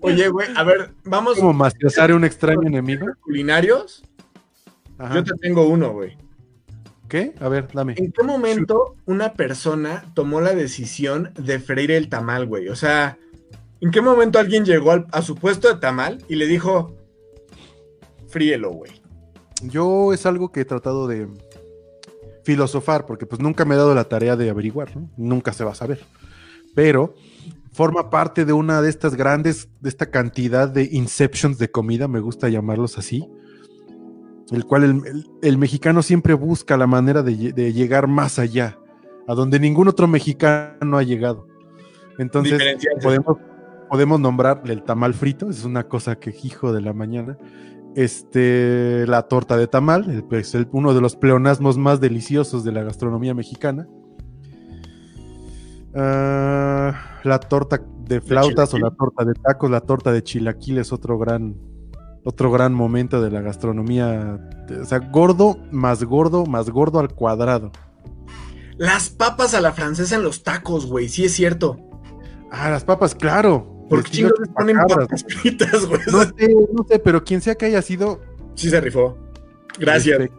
[0.00, 3.06] Oye, güey, a ver, vamos ¿Cómo mastiosar a un extraño enemigo?
[3.22, 4.02] culinarios.
[4.98, 5.14] Ajá.
[5.16, 6.16] Yo te tengo uno, güey.
[7.08, 7.34] ¿Qué?
[7.40, 7.94] A ver, dame.
[7.96, 12.68] ¿En qué momento una persona tomó la decisión de freír el tamal, güey?
[12.68, 13.18] O sea,
[13.80, 16.96] ¿en qué momento alguien llegó al- a su puesto de tamal y le dijo,
[18.28, 18.92] fríelo, güey?
[19.62, 21.28] Yo es algo que he tratado de
[22.44, 25.08] filosofar, porque pues nunca me he dado la tarea de averiguar, ¿no?
[25.16, 26.02] Nunca se va a saber.
[26.74, 27.14] Pero
[27.72, 32.20] forma parte de una de estas grandes, de esta cantidad de inceptions de comida, me
[32.20, 33.26] gusta llamarlos así,
[34.50, 38.78] el cual el, el- el mexicano siempre busca la manera de, de llegar más allá,
[39.26, 41.46] a donde ningún otro mexicano ha llegado.
[42.18, 42.58] Entonces,
[43.02, 43.36] podemos,
[43.88, 47.38] podemos nombrarle el tamal frito, es una cosa que hijo de la mañana.
[47.94, 52.72] Este, la torta de tamal, el- pues, el- uno de los pleonasmos más deliciosos de
[52.72, 53.86] la gastronomía mexicana.
[55.94, 61.18] Ah, la torta de flautas o la torta de tacos, la torta de chilaquiles, otro
[61.18, 61.56] gran,
[62.24, 64.38] otro gran momento de la gastronomía.
[64.80, 67.72] O sea, gordo más gordo más gordo al cuadrado.
[68.78, 71.78] Las papas a la francesa en los tacos, güey, sí es cierto.
[72.50, 73.68] Ah, las papas, claro.
[73.88, 76.00] ¿Por qué Estilo chingados les ponen papas fritas, güey?
[76.10, 78.20] No sé, no sé, pero quien sea que haya sido.
[78.54, 79.18] Sí se rifó.
[79.78, 80.20] Gracias.
[80.20, 80.34] este,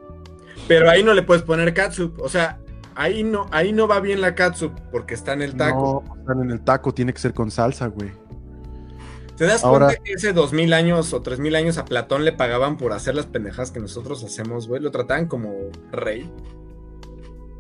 [0.68, 2.20] Pero ahí no le puedes poner catsup.
[2.20, 2.60] O sea,
[2.96, 6.04] ahí no, ahí no va bien la catsup porque está en el taco.
[6.08, 8.12] No, están en el taco, tiene que ser con salsa, güey.
[9.38, 12.78] ¿Te das Ahora- cuenta que ese 2000 años o 3000 años a Platón le pagaban
[12.78, 14.82] por hacer las pendejadas que nosotros hacemos, güey?
[14.82, 15.54] Lo trataban como
[15.92, 16.32] rey.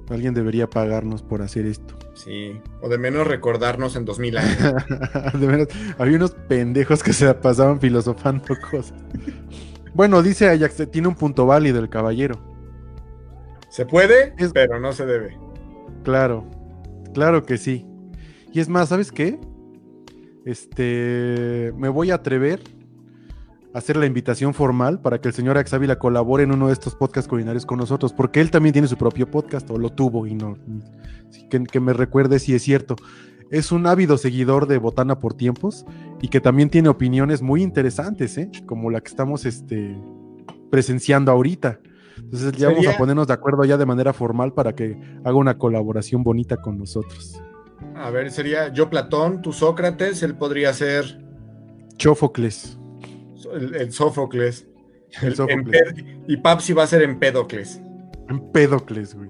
[0.10, 1.98] Alguien debería pagarnos por hacer esto.
[2.13, 2.60] Sí.
[2.82, 4.58] O de menos recordarnos en 2000 años.
[5.39, 5.67] de veras,
[5.98, 8.93] había unos pendejos que se pasaban filosofando cosas.
[9.96, 12.39] Bueno, dice Ajax, tiene un punto válido el caballero.
[13.74, 15.36] Se puede, Es- pero no se debe.
[16.04, 16.46] Claro,
[17.12, 17.88] claro que sí.
[18.52, 19.40] Y es más, ¿sabes qué?
[20.46, 22.62] Este, me voy a atrever
[23.74, 26.94] a hacer la invitación formal para que el señor Axávila colabore en uno de estos
[26.94, 30.36] podcasts culinarios con nosotros, porque él también tiene su propio podcast, o lo tuvo, y
[30.36, 30.56] no,
[31.50, 32.96] que, que me recuerde si es cierto.
[33.50, 35.84] Es un ávido seguidor de Botana por Tiempos
[36.22, 38.52] y que también tiene opiniones muy interesantes, ¿eh?
[38.68, 39.98] como la que estamos este,
[40.70, 41.80] presenciando ahorita.
[42.17, 45.58] Entonces ya vamos a ponernos de acuerdo ya de manera formal para que haga una
[45.58, 47.41] colaboración bonita con nosotros.
[47.95, 51.19] A ver, sería yo Platón, tú Sócrates, él podría ser
[51.97, 52.78] Chófocles.
[53.54, 54.67] el, el Sófocles.
[55.21, 55.93] El Sófocles.
[56.28, 57.82] Y Papsi va a ser Empédocles.
[58.30, 59.30] Empédocles, güey.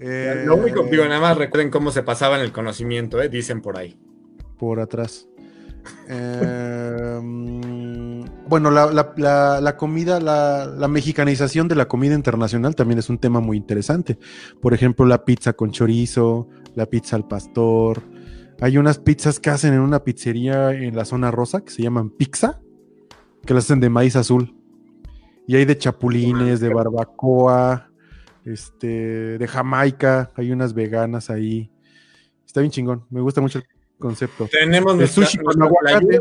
[0.00, 3.28] Eh, Lo único, digo, nada más recuerden cómo se pasaban el conocimiento, ¿eh?
[3.28, 3.98] dicen por ahí.
[4.58, 5.28] Por atrás.
[6.08, 7.20] Eh,
[8.48, 13.08] bueno, la, la- la- la comida, la, la mexicanización de la comida internacional también es
[13.08, 14.18] un tema muy interesante.
[14.60, 18.02] Por ejemplo, la pizza con chorizo, la pizza al pastor.
[18.60, 22.10] Hay unas pizzas que hacen en una pizzería en la zona rosa que se llaman
[22.10, 22.60] pizza,
[23.44, 24.54] que las hacen de maíz azul.
[25.46, 27.90] Y hay de chapulines, de barbacoa,
[28.44, 31.70] este, de Jamaica, hay unas veganas ahí.
[32.46, 33.64] Está bien chingón, me gusta mucho el
[33.98, 34.48] concepto.
[34.50, 36.20] Tenemos El sushi con aguacate.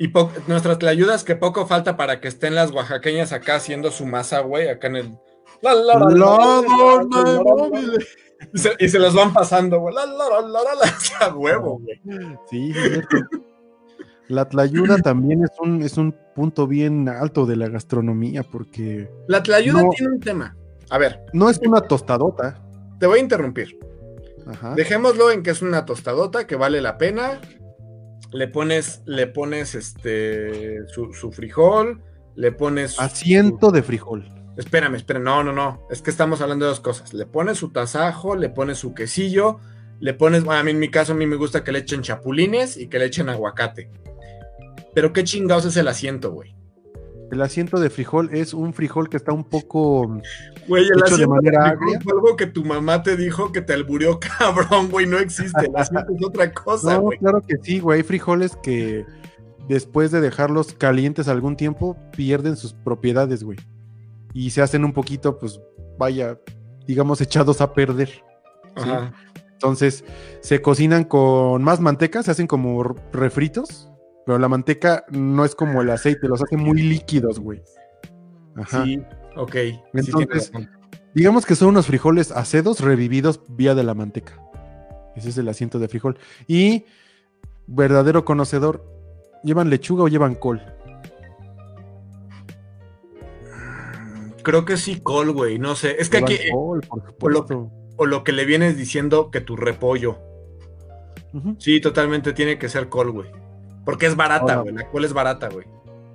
[0.00, 0.10] Y
[0.46, 4.66] nuestras tlayudas que poco falta para que estén las oaxaqueñas acá haciendo su masa, güey,
[4.70, 5.18] acá en el...
[8.54, 9.94] Y, se, y los van pasando, güey.
[9.94, 10.60] La, la, la,
[11.20, 12.00] la, huevo, güey.
[12.50, 12.72] Sí.
[14.28, 19.10] La tlayuda también es un, es un punto bien alto de la gastronomía porque...
[19.28, 20.56] La tlayuda tiene un tema.
[20.88, 21.26] A ver.
[21.34, 22.62] No es una tostadota.
[22.98, 23.78] Te voy a interrumpir.
[24.46, 24.74] Ajá.
[24.74, 27.38] Dejémoslo en que es una tostadota que vale la pena,
[28.32, 32.00] le pones, le pones este su, su frijol,
[32.36, 34.28] le pones su- Asiento de frijol.
[34.56, 35.86] Espérame, espérame, no, no, no.
[35.90, 37.12] Es que estamos hablando de dos cosas.
[37.14, 39.58] Le pones su tasajo, le pones su quesillo,
[40.00, 42.02] le pones, bueno, a mí en mi caso a mí me gusta que le echen
[42.02, 43.90] chapulines y que le echen aguacate.
[44.94, 46.54] Pero qué chingados es el asiento, güey.
[47.30, 50.20] El asiento de frijol es un frijol que está un poco
[50.66, 53.52] Güey, el hecho de asiento de manera frijol fue algo que tu mamá te dijo
[53.52, 55.66] que te alburió, cabrón, güey, no existe.
[55.66, 57.18] El asiento es otra cosa, No, güey.
[57.18, 57.98] claro que sí, güey.
[57.98, 59.04] Hay frijoles que
[59.68, 63.58] después de dejarlos calientes algún tiempo pierden sus propiedades, güey.
[64.32, 65.60] Y se hacen un poquito, pues,
[65.98, 66.38] vaya,
[66.86, 68.10] digamos, echados a perder.
[68.76, 69.12] Ajá.
[69.52, 70.04] Entonces,
[70.40, 73.89] se cocinan con más manteca, se hacen como refritos,
[74.30, 77.60] pero la manteca no es como el aceite, los hace muy líquidos, güey.
[78.54, 78.84] Ajá.
[78.84, 79.02] Sí,
[79.34, 79.56] ok.
[79.92, 80.52] Entonces-.
[81.16, 84.40] Digamos que son unos frijoles acedos revividos vía de la manteca.
[85.16, 86.16] Ese es el asiento de frijol.
[86.46, 86.84] Y,
[87.66, 88.84] verdadero conocedor,
[89.42, 90.62] ¿llevan lechuga o llevan col?
[94.44, 95.96] Creo que sí, col, güey, no sé.
[95.98, 99.32] Es que Llevan aquí, eh, col, por por lo- o lo que le vienes diciendo
[99.32, 100.20] que tu repollo.
[101.58, 103.28] Sí, totalmente tiene que ser col, güey.
[103.90, 104.74] Porque es barata, güey.
[104.74, 105.66] La col es barata, güey.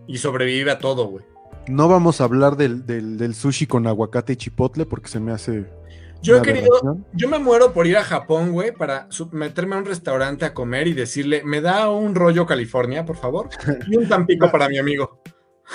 [0.07, 1.25] Y sobrevive a todo, güey.
[1.67, 5.31] No vamos a hablar del, del- del sushi con aguacate y chipotle porque se me
[5.31, 5.65] hace.
[6.21, 9.85] Yo he querido, yo me muero por ir a Japón, güey, para meterme a un
[9.85, 13.49] restaurante a comer y decirle, ¿me da un rollo California, por favor?
[13.87, 15.21] Y un tampico para mi amigo.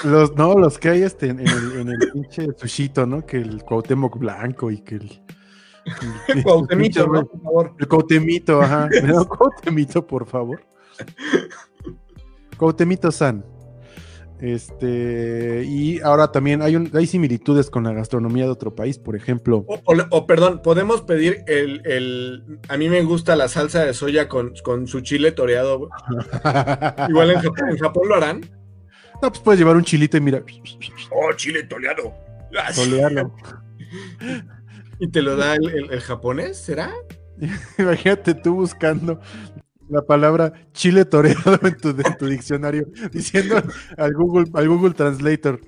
[0.05, 3.27] Los, no, los que hay este, en, el, en el pinche sushito, ¿no?
[3.27, 5.23] Que el Cuauhtémoc blanco y que el.
[6.29, 6.43] el-
[7.13, 7.27] ¿no?
[7.27, 7.75] Por favor.
[7.79, 8.89] El Cuauhtemito, ajá.
[9.03, 10.63] ¿Me da un Cuauhtemito, por favor?
[12.61, 13.43] Cuauhtemito San.
[14.39, 19.17] Este, y ahora también hay, un, hay similitudes con la gastronomía de otro país, por
[19.17, 19.65] ejemplo.
[19.67, 23.93] O, o- o, perdón, podemos pedir el, el- A mí me gusta la salsa de
[23.95, 25.89] soya con, con su chile toreado.
[27.09, 28.41] Igual en Japón, en Japón lo harán.
[29.23, 30.43] No, pues puedes llevar un chilito y mira,
[31.11, 32.13] Oh, chile toreado.
[32.75, 33.35] Tolearlo.
[34.99, 36.57] ¿Y te lo da el, el- el japonés?
[36.59, 36.93] ¿Será?
[37.79, 39.21] Imagínate tú buscando
[39.91, 43.57] la palabra chile toreado en tu, en tu diccionario, diciendo
[43.97, 45.61] al Google, al Google Translator,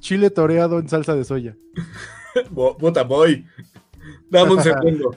[0.00, 1.56] chile toreado en salsa de soya.
[2.78, 3.46] Puta, voy.
[4.30, 5.14] Dame un segundo.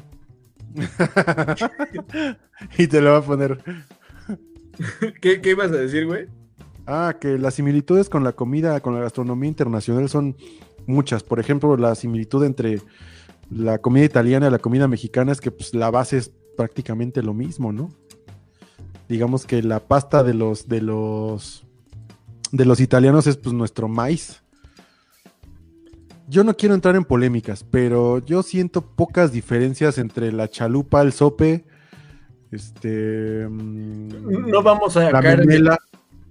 [2.78, 3.62] y te lo va a poner.
[5.22, 6.28] ¿Qué, qué ibas a decir, güey?
[6.88, 10.36] Ah, que las similitudes con la comida, con la gastronomía internacional son
[10.88, 11.24] muchas.
[11.24, 12.82] Por ejemplo, la similitud entre
[13.50, 17.34] la comida italiana y la comida mexicana es que pues, la base es prácticamente lo
[17.34, 17.92] mismo, ¿no?
[19.12, 21.66] Digamos que la pasta de los de los
[22.54, 24.42] de los italianos es pues nuestro maíz.
[26.30, 31.12] Yo no quiero entrar en polémicas, pero yo siento pocas diferencias entre la chalupa, el
[31.12, 31.66] sope,
[32.52, 35.78] este mm, No vamos a la caer en el, memela.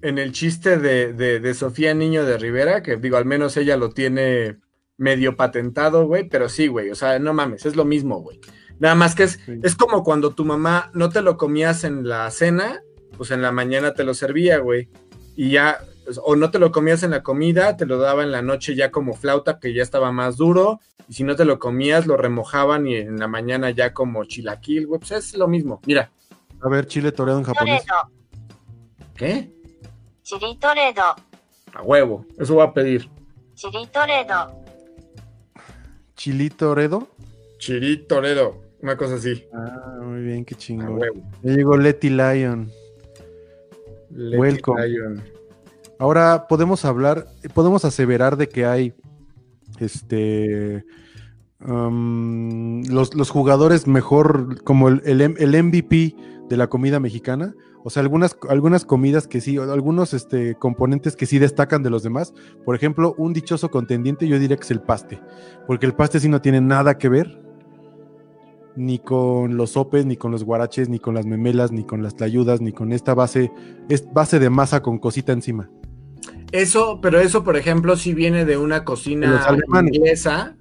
[0.00, 3.76] en el chiste de, de- de Sofía Niño de Rivera, que digo, al menos ella
[3.76, 4.56] lo tiene
[4.96, 8.40] medio patentado, güey, pero sí, güey, o sea, no mames, es lo mismo, güey.
[8.80, 12.30] Nada más que es, es como cuando tu mamá no te lo comías en la
[12.30, 12.82] cena,
[13.16, 14.88] pues en la mañana te lo servía, güey.
[15.36, 18.32] Y ya, pues, o no te lo comías en la comida, te lo daba en
[18.32, 20.80] la noche ya como flauta, que ya estaba más duro.
[21.08, 24.86] Y si no te lo comías, lo remojaban y en la mañana ya como chilaquil,
[24.86, 24.98] güey.
[24.98, 26.10] Pues es lo mismo, mira.
[26.62, 27.84] A ver, chile toreado en japonés.
[29.14, 29.52] ¿Qué?
[30.22, 31.16] Chilitoredo.
[31.74, 33.10] A huevo, eso voy a pedir.
[33.54, 33.86] Chili
[36.48, 37.08] toredo.
[37.58, 38.69] ¿Chili toredo?
[38.82, 39.44] Una cosa así.
[39.52, 41.00] Ah, muy bien, qué chingón.
[41.42, 42.70] Ya llegó Letty Lion.
[44.10, 44.86] Welcome.
[44.86, 45.22] Lion.
[45.98, 48.94] Ahora podemos hablar, podemos aseverar de que hay
[49.78, 50.84] este
[51.60, 56.16] um, los, los jugadores mejor, como el, el el MVP
[56.48, 57.54] de la comida mexicana.
[57.82, 62.02] O sea, algunas, algunas comidas que sí, algunos este, componentes que sí destacan de los
[62.02, 62.34] demás.
[62.64, 65.18] Por ejemplo, un dichoso contendiente, yo diría que es el paste.
[65.66, 67.49] Porque el paste sí no tiene nada que ver
[68.76, 72.16] ni con los sopes, ni con los guaraches, ni con las memelas, ni con las
[72.16, 73.50] tlayudas, ni con esta base,
[73.88, 75.70] es base de masa con cosita encima.
[76.52, 79.40] Eso, pero eso, por ejemplo, sí viene de una cocina
[79.84, 80.56] inglesa,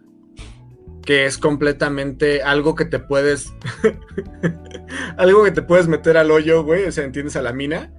[1.04, 3.54] que es completamente algo que te puedes,
[5.18, 7.92] algo que te puedes meter al hoyo, güey, o sea, entiendes, a la mina,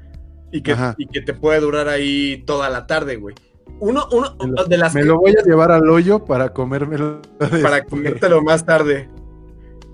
[0.53, 3.35] y que, y que te puede durar ahí toda la tarde, güey.
[3.79, 7.23] Uno, uno Me lo- de las Me lo voy a llevar al hoyo para comérmelo.
[7.63, 9.09] para comértelo más tarde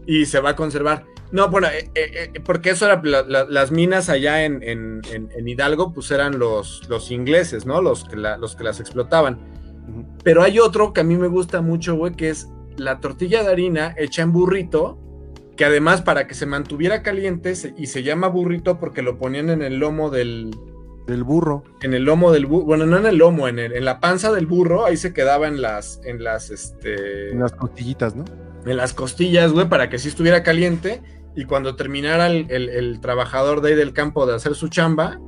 [0.06, 1.04] y se va a conservar.
[1.32, 5.02] No, bueno, eh, eh, eh, porque eso era la- la- las minas allá en, en-
[5.12, 7.82] en- en Hidalgo, pues eran los, los ingleses, ¿no?
[7.82, 9.38] Los que, la- los que las explotaban.
[10.22, 13.50] Pero hay otro que a mí me gusta mucho, güey, que es la tortilla de
[13.50, 14.98] harina hecha en burrito,
[15.56, 19.50] que además para que se mantuviera caliente se- y se llama burrito porque lo ponían
[19.50, 20.50] en el lomo del,
[21.06, 21.64] Del burro.
[21.82, 24.32] en el lomo del burro, bueno, no en el lomo, en, el- en la panza
[24.32, 28.24] del burro, ahí se quedaba en las, en las, este, En las costillitas, ¿no?
[28.66, 31.02] En las costillas, güey, para que sí estuviera caliente.
[31.34, 35.20] Y cuando terminara el, el- trabajador de ahí del campo de hacer su chamba,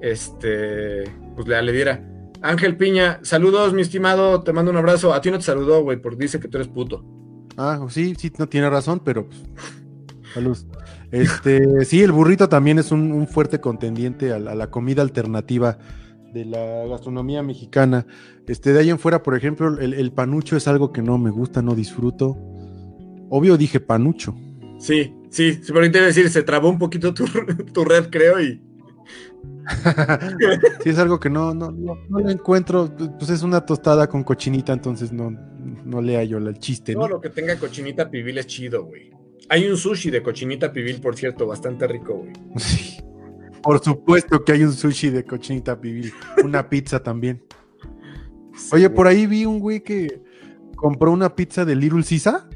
[0.00, 1.04] este,
[1.36, 2.04] pues le, le diera.
[2.40, 5.12] Ángel Piña, saludos, mi estimado, te mando un abrazo.
[5.14, 7.04] A ti no te saludó, güey, porque dice que tú eres puto.
[7.56, 9.42] Ah, sí, sí, no tiene razón, pero pues,
[10.34, 10.58] salud.
[11.10, 15.78] Este, sí, el burrito también es un, fuerte contendiente a la comida alternativa
[16.32, 18.06] de la gastronomía mexicana.
[18.46, 21.30] Este, de ahí en fuera, por ejemplo, el, el panucho es algo que no me
[21.30, 22.36] gusta, no disfruto.
[23.30, 24.34] Obvio dije panucho.
[24.78, 27.24] Sí, sí, sí, pero te iba a decir, se trabó un poquito tu,
[27.72, 28.60] tu red, creo, y
[30.82, 32.90] sí, es algo que no, no, no, no lo encuentro.
[33.18, 36.94] Pues es una tostada con cochinita, entonces no, no le hallo el chiste.
[36.94, 37.14] todo ¿no?
[37.14, 39.10] lo que tenga cochinita pibil es chido, güey.
[39.48, 42.32] Hay un sushi de cochinita pibil, por cierto, bastante rico, güey.
[42.58, 42.98] Sí.
[43.62, 46.12] Por supuesto que hay un sushi de cochinita pibil.
[46.44, 47.44] Una pizza también.
[48.72, 50.22] Oye, por ahí vi un güey que
[50.76, 52.48] compró una pizza de Little Sisa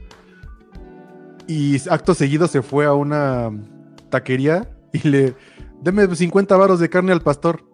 [1.46, 3.52] y acto seguido se fue a una
[4.10, 5.34] taquería y le
[5.80, 7.64] deme 50 varos de carne al pastor.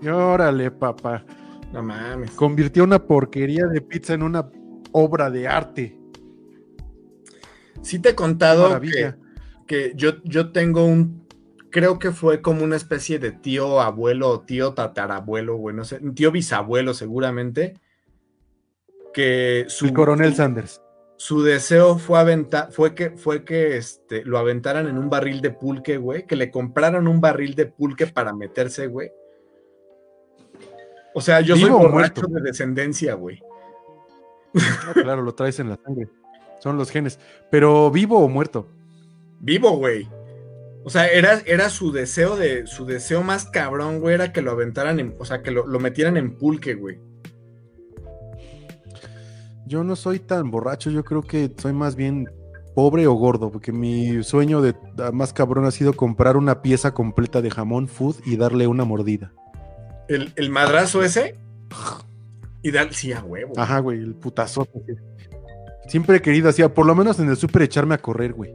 [0.00, 1.24] Y órale, papá.
[1.72, 2.32] No mames.
[2.32, 4.50] Convirtió una porquería de pizza en una
[4.92, 5.96] obra de arte.
[7.82, 9.14] Sí te he contado que,
[9.66, 11.19] que yo, yo tengo un,
[11.70, 15.96] creo que fue como una especie de tío abuelo o tío tatarabuelo, güey, no sé,
[15.96, 17.78] un tío bisabuelo seguramente,
[19.14, 20.82] que su, El coronel Sanders.
[21.16, 25.50] su deseo fue aventar, fue que, fue que este, lo aventaran en un barril de
[25.50, 29.10] pulque, güey, que le compraran un barril de pulque para meterse, güey.
[31.14, 32.28] O sea, yo soy ¿Vivo o borracho muerto?
[32.28, 33.42] de descendencia, güey.
[34.94, 36.08] Claro, lo traes en la sangre.
[36.60, 37.18] Son los genes.
[37.50, 38.68] Pero vivo o muerto.
[39.40, 40.08] Vivo, güey.
[40.84, 44.50] O sea, era, era su deseo de, su deseo más cabrón, güey, era que lo
[44.52, 46.98] aventaran en, o sea, que lo, lo metieran en pulque, güey.
[49.66, 52.28] Yo no soy tan borracho, yo creo que soy más bien
[52.74, 56.94] pobre o gordo, porque mi sueño de ah, más cabrón ha sido comprar una pieza
[56.94, 59.32] completa de jamón food y darle una mordida.
[60.08, 61.36] El, el madrazo ese.
[62.62, 63.54] Y dar, sí, a huevo.
[63.56, 64.68] Ajá, güey, el putazo.
[65.88, 68.54] Siempre he querido así, por lo menos en el súper echarme a correr, güey.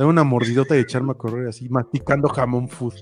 [0.00, 2.94] Dar una mordidota y echarme a correr así, masticando jamón food.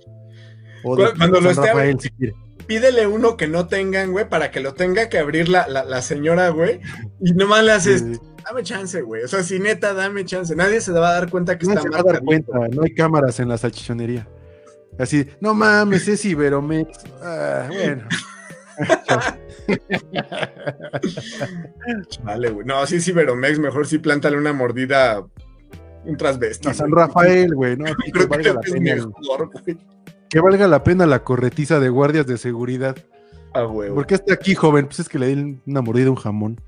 [0.83, 2.35] O de Cuando lo esté- Rafael, si quiere.
[2.67, 6.03] Pídele uno que no tengan, güey, para que lo tenga que abrir la, la, la
[6.03, 6.81] señora, güey.
[7.21, 8.19] Y nomás le haces, Sí.
[8.45, 9.23] dame chance, güey.
[9.23, 10.57] O sea, si neta, dame chance.
[10.57, 12.83] Nadie se va a dar cuenta que No está se va a dar cuenta, no
[12.83, 14.27] hay cámaras en la salchichonería.
[14.99, 16.99] Así, no mames, es Iberomex.
[17.23, 18.09] Ah, bueno.
[22.23, 22.67] Vale, güey.
[22.67, 25.25] No, sí, sí, Veromex, mejor sí plántale una mordida,
[26.09, 26.69] un transvesti.
[26.69, 27.05] A San güey.
[27.07, 29.77] Rafael, güey, no, que Creo que valga la es pena, mejor, güey.
[30.29, 32.97] que valga la pena la corretiza de guardias de seguridad.
[33.55, 33.95] A huevo.
[33.95, 34.87] ¿Por qué está aquí, joven?
[34.87, 36.61] Pues es que le di una mordida a un jamón.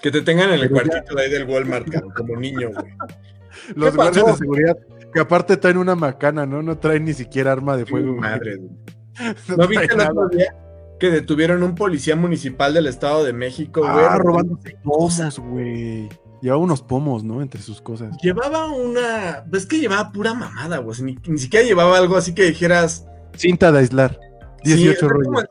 [0.00, 2.92] Que te tengan en el Pero ya- cuartito de ahí del Walmart, como niño, güey.
[3.76, 4.76] Los guardias de seguridad,
[5.12, 6.62] que aparte traen una macana, ¿no?
[6.62, 8.08] No traen ni siquiera arma de fuego.
[8.08, 8.20] güey.
[8.20, 8.70] Madre, güey.
[9.48, 10.10] No ¿No traen viste el nada.
[10.12, 10.56] otro día
[11.00, 14.04] que detuvieron un policía municipal del Estado de México, güey?
[14.08, 16.08] Ah, robándose pomos, güey.
[16.44, 17.40] Llevaba unos pomos, ¿no?
[17.40, 18.14] Entre sus cosas.
[18.22, 19.44] Llevaba una.
[19.46, 21.00] Ves que llevaba pura mamada, güey.
[21.00, 23.06] Ni, ni siquiera llevaba algo así que dijeras.
[23.34, 24.20] Cinta de aislar.
[24.62, 25.48] Sí, 18 es como- rollos.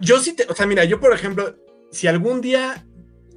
[0.00, 0.46] Yo sí te.
[0.50, 1.54] O sea, mira, yo, por ejemplo,
[1.90, 2.86] si algún día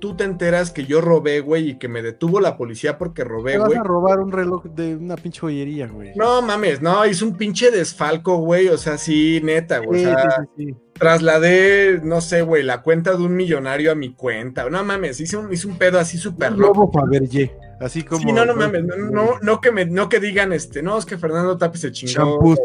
[0.01, 3.53] tú te enteras que yo robé, güey, y que me detuvo la policía porque robé,
[3.53, 3.79] Te vas güey.
[3.79, 6.11] a robar un reloj de una pinche joyería, güey.
[6.15, 8.67] No mames, no, hizo un pinche desfalco, güey.
[8.67, 10.01] O sea, sí, neta, güey.
[10.01, 14.13] Sí, o sea, sí, trasladé, no sé, güey, la cuenta de un millonario a mi
[14.13, 14.69] cuenta.
[14.69, 16.73] No mames, hice un, hice un pedo así súper loco.
[16.81, 17.55] lobo Fabergé.
[17.79, 18.21] Así como.
[18.21, 21.05] Sí, no, no mames, no, no, no que me, no que digan este, no, es
[21.05, 22.11] que Fernando Tapia se chingó.
[22.11, 22.59] Shampoos.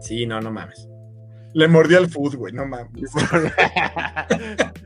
[0.00, 0.88] Sí, no, no mames.
[1.54, 3.10] Le mordí al food, güey, no mames.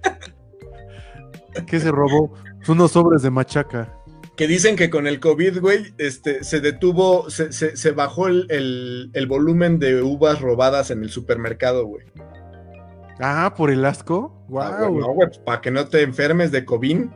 [1.66, 2.34] ¿Qué se robó?
[2.68, 3.96] Unos sobres de machaca.
[4.36, 8.46] Que dicen que con el COVID, güey, este, se detuvo, se, se, se bajó el,
[8.48, 12.06] el, el volumen de uvas robadas en el supermercado, güey.
[13.20, 14.44] Ah, por el asco.
[14.48, 14.62] Wow.
[14.62, 17.06] Ah, güey, no, güey, para que no te enfermes de COVID.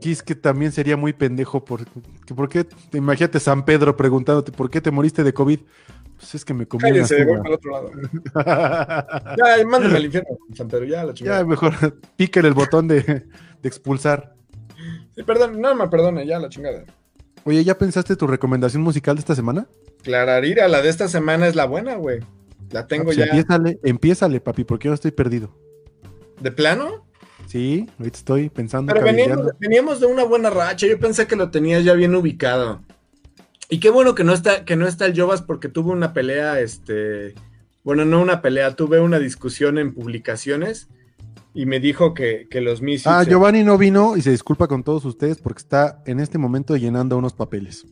[0.00, 1.64] Que es que también sería muy pendejo.
[1.64, 1.84] Por,
[2.26, 2.66] que ¿por qué?
[2.92, 5.60] Imagínate San Pedro preguntándote, ¿por qué te moriste de COVID?
[6.18, 7.42] Pues es que me comí Cállense, voy uvas.
[7.42, 7.90] para el otro lado.
[9.36, 11.40] Ya, mándame al infierno, San Pedro, ya la chingada.
[11.40, 11.74] ya, mejor
[12.16, 13.24] pícale el botón de, de
[13.62, 14.34] expulsar.
[15.14, 16.84] Sí, perdón, no me perdone, ya la chingada.
[17.44, 19.68] Oye, ¿ya pensaste tu recomendación musical de esta semana?
[20.02, 22.20] Clararira, la de esta semana es la buena, güey.
[22.70, 23.24] La Ah, tengo pues ya.
[23.24, 25.50] Empiézale, empiézale, papi, porque yo no estoy perdido.
[26.40, 27.06] ¿De plano?
[27.46, 28.92] Sí, ahorita estoy pensando.
[28.92, 29.06] Pero
[29.58, 30.86] veníamos de una buena racha.
[30.86, 32.82] Yo pensé que lo tenías ya bien ubicado.
[33.68, 36.60] Y qué bueno que no está, que no está el Jovas porque tuve una pelea,
[36.60, 37.34] este.
[37.84, 40.88] Bueno, no una pelea, tuve una discusión en publicaciones
[41.54, 43.06] y me dijo que, que los Misfits.
[43.06, 46.76] Ah, Giovanni no vino y se disculpa con todos ustedes porque está en este momento
[46.76, 47.86] llenando unos papeles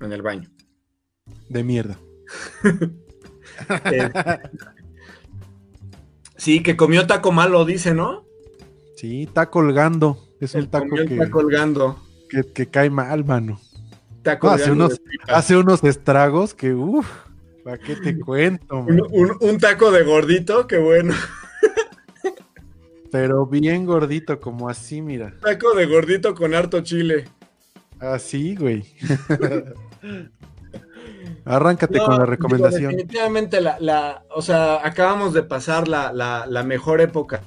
[0.00, 0.48] En el baño.
[1.48, 1.98] de mierda.
[3.92, 4.08] Eh,
[6.40, 8.24] Sí, que comió taco malo, dice, ¿no?
[8.96, 10.18] Sí, está colgando.
[10.40, 12.02] Es un taco que, Está colgando.
[12.30, 13.60] que, que cae mal, mano.
[14.42, 17.06] No, hace, unos, hace unos estragos que, uff,
[17.64, 18.78] ¿para qué te cuento?
[18.78, 21.14] Un, un- un taco de gordito, qué bueno.
[23.10, 25.34] Pero bien gordito, como así, mira.
[25.40, 27.26] Taco de gordito con harto chile.
[27.98, 28.84] Así, güey.
[31.44, 32.92] Arráncate No, con la digo, recomendación.
[32.92, 37.40] definitivamente, la, la- o sea, acabamos de pasar la, la- la mejor época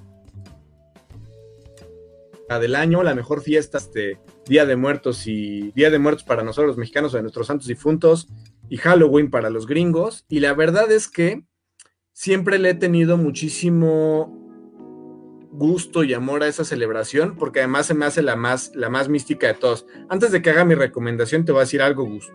[2.50, 6.68] del año, la mejor fiesta, este Día de Muertos y Día de Muertos para nosotros
[6.68, 8.28] los mexicanos, o de nuestros santos difuntos,
[8.70, 10.26] y Halloween para los gringos.
[10.30, 11.44] Y la verdad es que
[12.12, 14.40] siempre le he tenido muchísimo
[15.52, 19.10] gusto y amor a esa celebración, porque además se me hace la más, la más
[19.10, 19.86] mística de todos.
[20.10, 22.32] Antes de que haga mi recomendación, te voy a decir algo, Gus.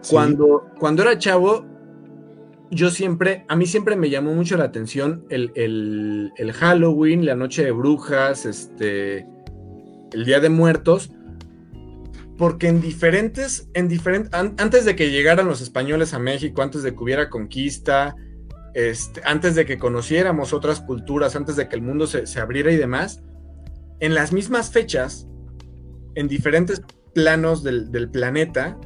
[0.00, 0.10] Sí.
[0.10, 1.66] Cuando, cuando era chavo,
[2.74, 7.64] yo siempre, a mí siempre me llamó mucho la atención el, el- Halloween, la noche
[7.64, 9.26] de brujas, este,
[10.12, 11.10] el Día de Muertos,
[12.36, 13.88] porque en diferentes, en
[14.32, 18.16] antes de que llegaran los españoles a México, antes de que hubiera conquista,
[18.74, 22.72] este, antes de que conociéramos otras culturas, antes de que el mundo se, se abriera
[22.72, 23.22] y demás,
[24.00, 25.28] en las mismas fechas,
[26.16, 26.82] en diferentes
[27.14, 28.76] planos del, del planeta,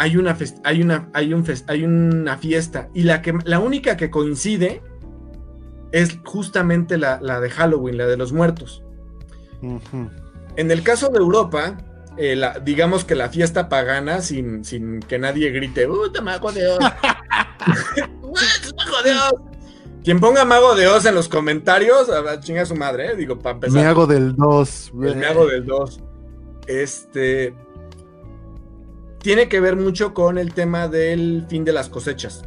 [0.00, 0.34] hay una,
[0.64, 4.82] hay una, hay un hay una fiesta y la, que, la única que coincide
[5.92, 8.82] es justamente la, la de Halloween, la de los muertos.
[10.56, 11.76] En el caso de Europa,
[12.16, 16.66] eh, la- digamos que la fiesta pagana, sin, sin que nadie grite, ¡Puta mago de
[16.66, 16.78] Oz!
[18.22, 19.34] ¡Mago de Oz!
[20.02, 23.16] Quien ponga mago de Oz en los comentarios, a chinga su madre, ¿eh?
[23.16, 23.82] digo, para empezar.
[23.82, 24.92] Me hago del 2.
[25.02, 26.00] El me hago del 2.
[26.68, 27.54] Este.
[29.22, 32.42] Tiene que ver mucho con el tema del fin de las cosechas,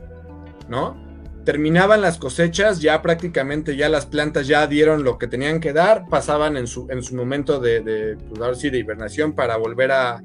[0.68, 1.02] ¿no?
[1.46, 6.08] Terminaban las cosechas, ya prácticamente ya las plantas ya dieron lo que tenían que dar,
[6.10, 9.92] pasaban en su, en su momento de, de, pues ahora sí, de hibernación para volver
[9.92, 10.24] a,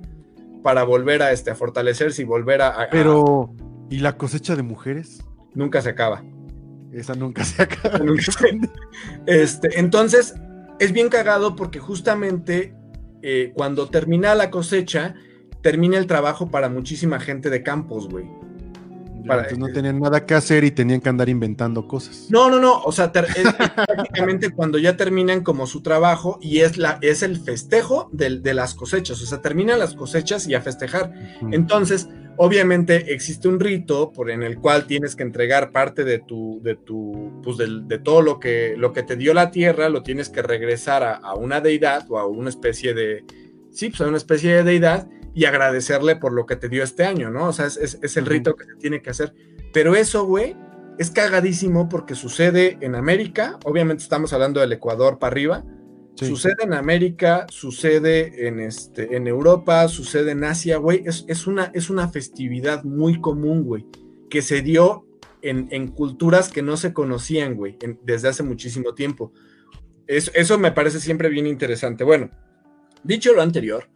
[0.63, 3.53] para volver a, este, a fortalecerse y volver a, a- Pero,
[3.91, 5.23] ¿y la cosecha de mujeres?
[5.55, 6.23] nunca se acaba.
[6.93, 7.99] Esa nunca se acaba.
[9.27, 10.35] Este, entonces,
[10.79, 12.75] es bien cagado porque justamente
[13.23, 15.15] eh, cuando termina la cosecha,
[15.63, 18.27] termina el trabajo para muchísima gente de campos, güey.
[19.27, 22.29] Para- Entonces no tenían nada que hacer y tenían que andar inventando cosas.
[22.31, 23.53] No, no, no, o sea, es,
[23.87, 28.55] prácticamente cuando ya terminan como su trabajo y es, la, es el festejo del- de
[28.55, 31.13] las cosechas, o sea, terminan las cosechas y a festejar.
[31.53, 36.61] Entonces, obviamente existe un rito por en el cual tienes que entregar parte de tu,
[36.63, 40.03] de tu, pues del- de, todo lo que, lo que te dio la tierra, lo
[40.03, 43.25] tienes que regresar a, a una deidad o a una especie de,
[43.73, 45.07] sí, pues a una especie de deidad
[45.39, 47.47] y agradecerle por lo que te dio este año, ¿no?
[47.49, 49.35] O sea, es, es- es el rito que se tiene que hacer.
[49.73, 50.57] Pero eso, güey,
[50.99, 55.65] es cagadísimo porque sucede en América, obviamente estamos hablando del Ecuador para arriba,
[56.17, 56.27] Sí.
[56.27, 61.05] Sucede en América, sucede en, este, en Europa, sucede en Asia, güey.
[61.07, 63.87] Es, es una, es una festividad muy común, güey,
[64.29, 65.07] que se dio
[65.43, 69.33] en, en culturas que no se conocían, güey, en- desde hace muchísimo tiempo.
[70.09, 72.03] Es- eso me parece siempre bien interesante.
[72.03, 72.31] Bueno,
[73.05, 73.89] dicho lo anterior,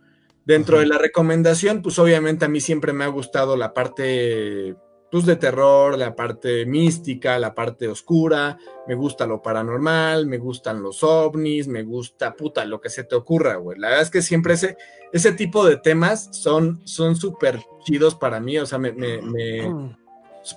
[0.45, 0.82] dentro Ajá.
[0.82, 4.74] de la recomendación, pues obviamente a mí siempre me ha gustado la parte
[5.11, 10.82] pues, de terror, la parte mística, la parte oscura, me gusta lo paranormal, me gustan
[10.82, 13.78] los ovnis, me gusta, puta, lo que se te ocurra, güey.
[13.78, 14.76] La verdad es que siempre ese,
[15.12, 19.97] ese tipo de temas son son súper chidos para mí, o sea, me, me- me-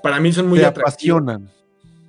[0.01, 1.51] para mí son muy Te atractivos apasionan.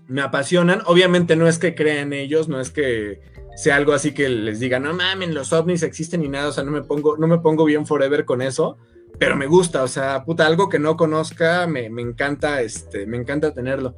[0.09, 0.83] Me apasionan.
[0.87, 3.21] Obviamente no es que crean ellos, no es que
[3.57, 6.63] sea algo así que les diga, no mamen, los ovnis existen ni nada, o sea,
[6.63, 8.77] no me pongo, no me pongo bien forever con eso,
[9.19, 13.17] pero me gusta, o sea, puta, algo que no conozca, me, me encanta, este, me
[13.17, 13.97] encanta tenerlo.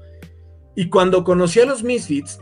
[0.76, 2.38] Y cuando conocí a los Misfits,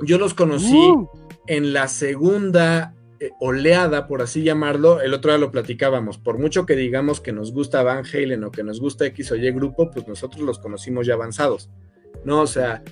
[0.00, 1.06] yo los conocí Uh,
[1.48, 6.64] en la segunda eh, oleada, por así llamarlo, el otro día lo platicábamos, por mucho
[6.64, 9.90] que digamos que nos gusta Van Halen o que nos gusta X o Y grupo,
[9.90, 11.68] pues nosotros los conocimos ya avanzados,
[12.24, 12.40] ¿no?
[12.42, 12.82] O sea,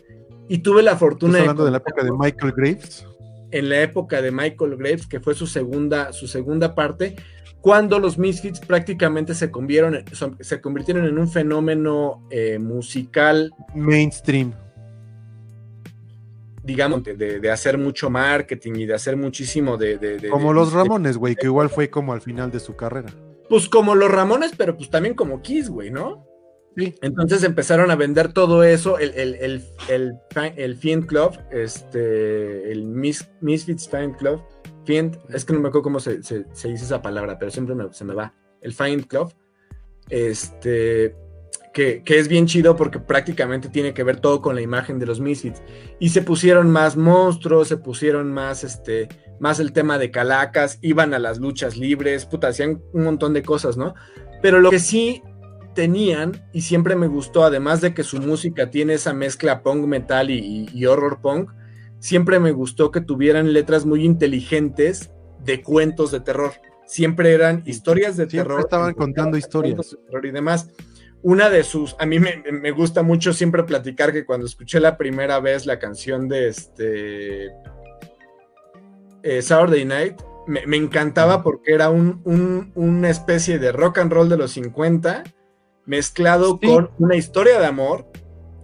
[0.49, 3.07] y tuve la ¿Estás fortuna hablando de la época de Michael Graves?
[3.53, 7.17] en la época de Michael Graves, que fue su segunda, su segunda parte,
[7.61, 14.53] cuando los Misfits prácticamente se convirtieron, son- se convirtieron en un fenómeno eh, musical Mainstream.
[16.63, 19.99] digamos, de, de- de hacer mucho marketing y de hacer muchísimo de...
[19.99, 23.11] de- Como los Ramones, güey, que igual fue como al final de su carrera.
[23.49, 26.25] Pues como los Ramones, pero pues también como Kiss, güey, ¿no?
[26.81, 26.95] Sí.
[27.03, 30.15] Entonces empezaron a vender todo eso, el, el, el, el,
[30.57, 34.41] el Fiend Club, este, el Mis, Misfits Fiend Club,
[34.85, 37.75] Fiend, es que no me acuerdo cómo se, se- se dice esa palabra, pero siempre
[37.75, 39.33] me- se me va, el Fiend Club,
[40.09, 41.15] este,
[41.73, 45.07] que, que es bien chido porque prácticamente tiene que ver todo con la imagen de
[45.07, 45.63] los Misfits.
[45.99, 49.09] Y se pusieron más monstruos, se pusieron más, este,
[49.39, 53.43] más el tema de calacas, iban a las luchas libres, puta, hacían un montón de
[53.43, 53.95] cosas, ¿no?
[54.43, 55.23] Pero lo que sí
[55.75, 60.31] tenían, y siempre me gustó, además de que su música tiene esa mezcla punk metal
[60.31, 61.51] y, y horror punk,
[61.99, 65.11] siempre me gustó que tuvieran letras muy inteligentes
[65.45, 66.53] de cuentos de terror.
[66.87, 68.61] Siempre eran historias de Siempre terror.
[68.61, 69.75] estaban contando historias.
[69.77, 70.71] cuentos de terror y demás.
[71.23, 74.97] Una de sus, a mí me, me gusta mucho siempre platicar que cuando escuché la
[74.97, 77.49] primera vez la canción de este
[79.23, 80.15] eh, Saturday Night,
[80.47, 84.53] me, me encantaba porque era un, un- una especie de rock and roll de los
[84.53, 85.25] 50
[85.91, 86.69] mezclado Sí.
[86.69, 88.07] con una historia de amor,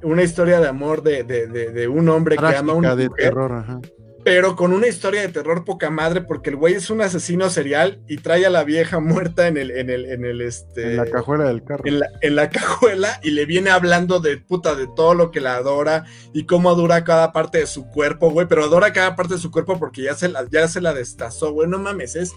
[0.03, 3.09] una historia de amor de, de- de- de un hombre que ama a una de
[3.09, 3.81] mujer, terror, ajá.
[4.24, 8.01] pero con una historia de terror poca madre porque el güey es un asesino serial
[8.09, 11.07] y trae a la vieja muerta en el, en el, en el este En la
[11.07, 11.83] cajuela del carro.
[11.87, 15.41] en la, en la cajuela y le viene hablando de puta de todo lo que
[15.41, 19.35] la adora y cómo adora cada parte de su cuerpo, güey, pero adora cada parte
[19.35, 22.33] de su cuerpo porque ya se la, ya se la destazó, güey, no mames, es,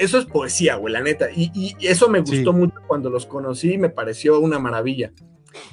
[0.00, 2.58] eso es poesía, güey, la neta, y, y eso me gustó Sí.
[2.58, 5.12] mucho cuando los conocí, me pareció una maravilla.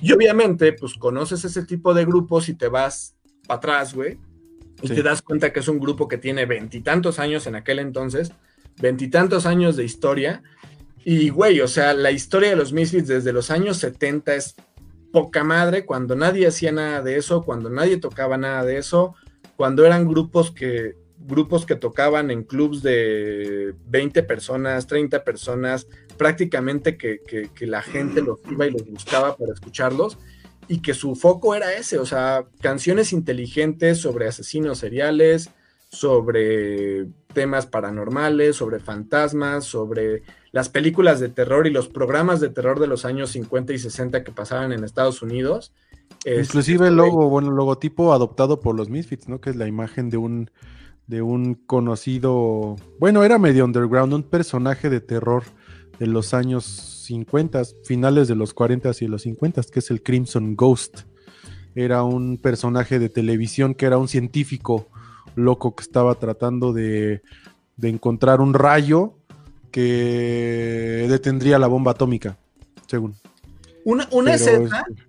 [0.02, 3.16] Y obviamente, pues conoces ese tipo de grupos y te vas
[3.48, 4.18] para atrás, güey,
[4.82, 4.96] y Sí.
[4.96, 8.32] te das cuenta que es un grupo que tiene veintitantos años en aquel entonces,
[8.80, 10.44] veintitantos años de historia,
[11.04, 14.56] y, güey, o sea, la historia de los Misfits desde los años 70 es
[15.14, 19.16] poca madre, cuando nadie hacía nada de eso, cuando nadie tocaba nada de eso,
[19.56, 25.88] cuando eran grupos que grupos que tocaban en clubs de 20 personas, 30 personas,
[26.18, 30.18] prácticamente que, que- que la gente los iba y los buscaba para escucharlos
[30.68, 35.50] y que su foco era ese, o sea, canciones inteligentes sobre asesinos seriales,
[35.90, 42.80] sobre temas paranormales, sobre fantasmas, sobre las películas de terror y los programas de terror
[42.80, 45.74] de los años 50 y 60 que pasaban en Estados Unidos.
[46.26, 49.40] Este, Inclusive el logo, bueno, el logotipo adoptado por los Misfits, ¿no?
[49.40, 50.52] Que es la imagen de un
[51.08, 55.44] de un conocido, bueno, era medio underground, un personaje de terror
[56.00, 56.66] de los años
[57.06, 61.02] 50, finales de los 40 y los 50, que es el Crimson Ghost.
[61.76, 64.88] Era un personaje de televisión que era un científico
[65.36, 67.22] loco que estaba tratando de,
[67.78, 69.14] de encontrar un rayo
[69.72, 72.38] que detendría la bomba atómica,
[72.88, 73.16] según.
[73.86, 75.04] Una, una Pero, esa, este,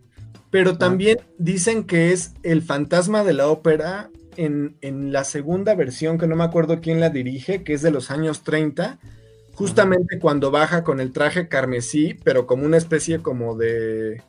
[0.50, 6.16] pero también dicen que es el fantasma de la ópera en, en la segunda versión,
[6.18, 8.98] que no me acuerdo quién la dirige, que es de los años 30,
[9.54, 14.22] justamente cuando baja con el traje carmesí, pero como una especie como de...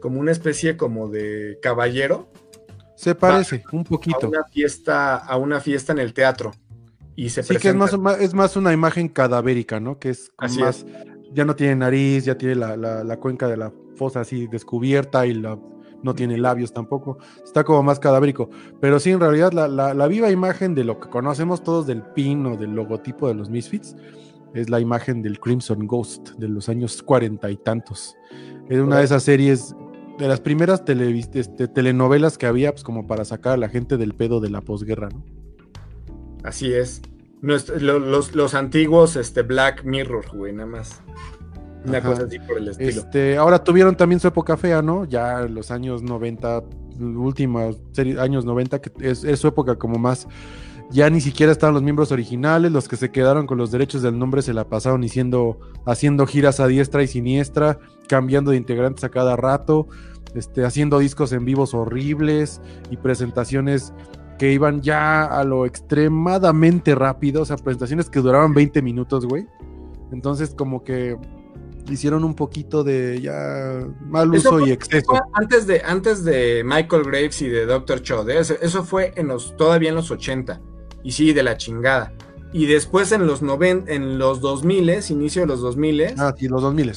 [0.00, 2.28] como una especie como de caballero,
[2.96, 4.28] se parece un a poquito.
[4.28, 6.52] una fiesta, a una fiesta en el teatro.
[7.16, 9.98] Y se Sí, que es más, es más una imagen cadavérica, ¿no?
[9.98, 10.86] Que es Así más,
[11.32, 15.26] ya no tiene nariz, ya tiene la, la- la cuenca de la fosa así descubierta
[15.26, 15.58] y la,
[16.02, 17.18] no tiene labios tampoco.
[17.44, 18.48] Está como más cadavérico.
[18.80, 22.02] Pero sí, en realidad, la, la- la viva imagen de lo que conocemos todos del
[22.02, 23.96] pin o del logotipo de los Misfits
[24.54, 28.16] es la imagen del Crimson Ghost de los años cuarenta y tantos.
[28.68, 29.74] Es una de esas series,
[30.18, 34.14] de las primeras este, telenovelas que había, pues como para sacar a la gente del
[34.14, 35.24] pedo de la posguerra, ¿no?
[36.44, 37.00] Así es.
[37.40, 41.00] Nuestro- los, los antiguos este, Black Mirror, güey, nada más.
[41.84, 42.10] Una Ajá.
[42.10, 42.90] cosa así por el estilo.
[42.90, 45.04] Este, ahora tuvieron también su época fea, ¿no?
[45.04, 46.62] Ya en los años 90,
[47.00, 47.78] últimos
[48.18, 50.28] años 90, que es, es su época como más.
[50.90, 54.18] Ya ni siquiera estaban los miembros originales, los que se quedaron con los derechos del
[54.18, 57.78] nombre se la pasaron diciendo, haciendo giras a diestra y siniestra,
[58.08, 59.88] cambiando de integrantes a cada rato,
[60.34, 62.60] este, haciendo discos en vivos horribles
[62.90, 63.94] y presentaciones
[64.38, 69.46] que iban ya a lo extremadamente rápido, o sea, presentaciones que duraban 20 minutos, güey.
[70.10, 71.16] Entonces, como que
[71.90, 75.12] hicieron un poquito de ya mal uso fue- y exceso.
[75.34, 78.02] Antes de, antes de Michael Graves y de Dr.
[78.02, 78.38] Chod, ¿eh?
[78.40, 80.60] eso, fue en los, todavía en los 80.
[81.02, 82.12] Y sí, de la chingada.
[82.52, 86.60] Y después en los, noven, en los 2000, inicio de los 2000, Ah, sí, los
[86.62, 86.92] 2000.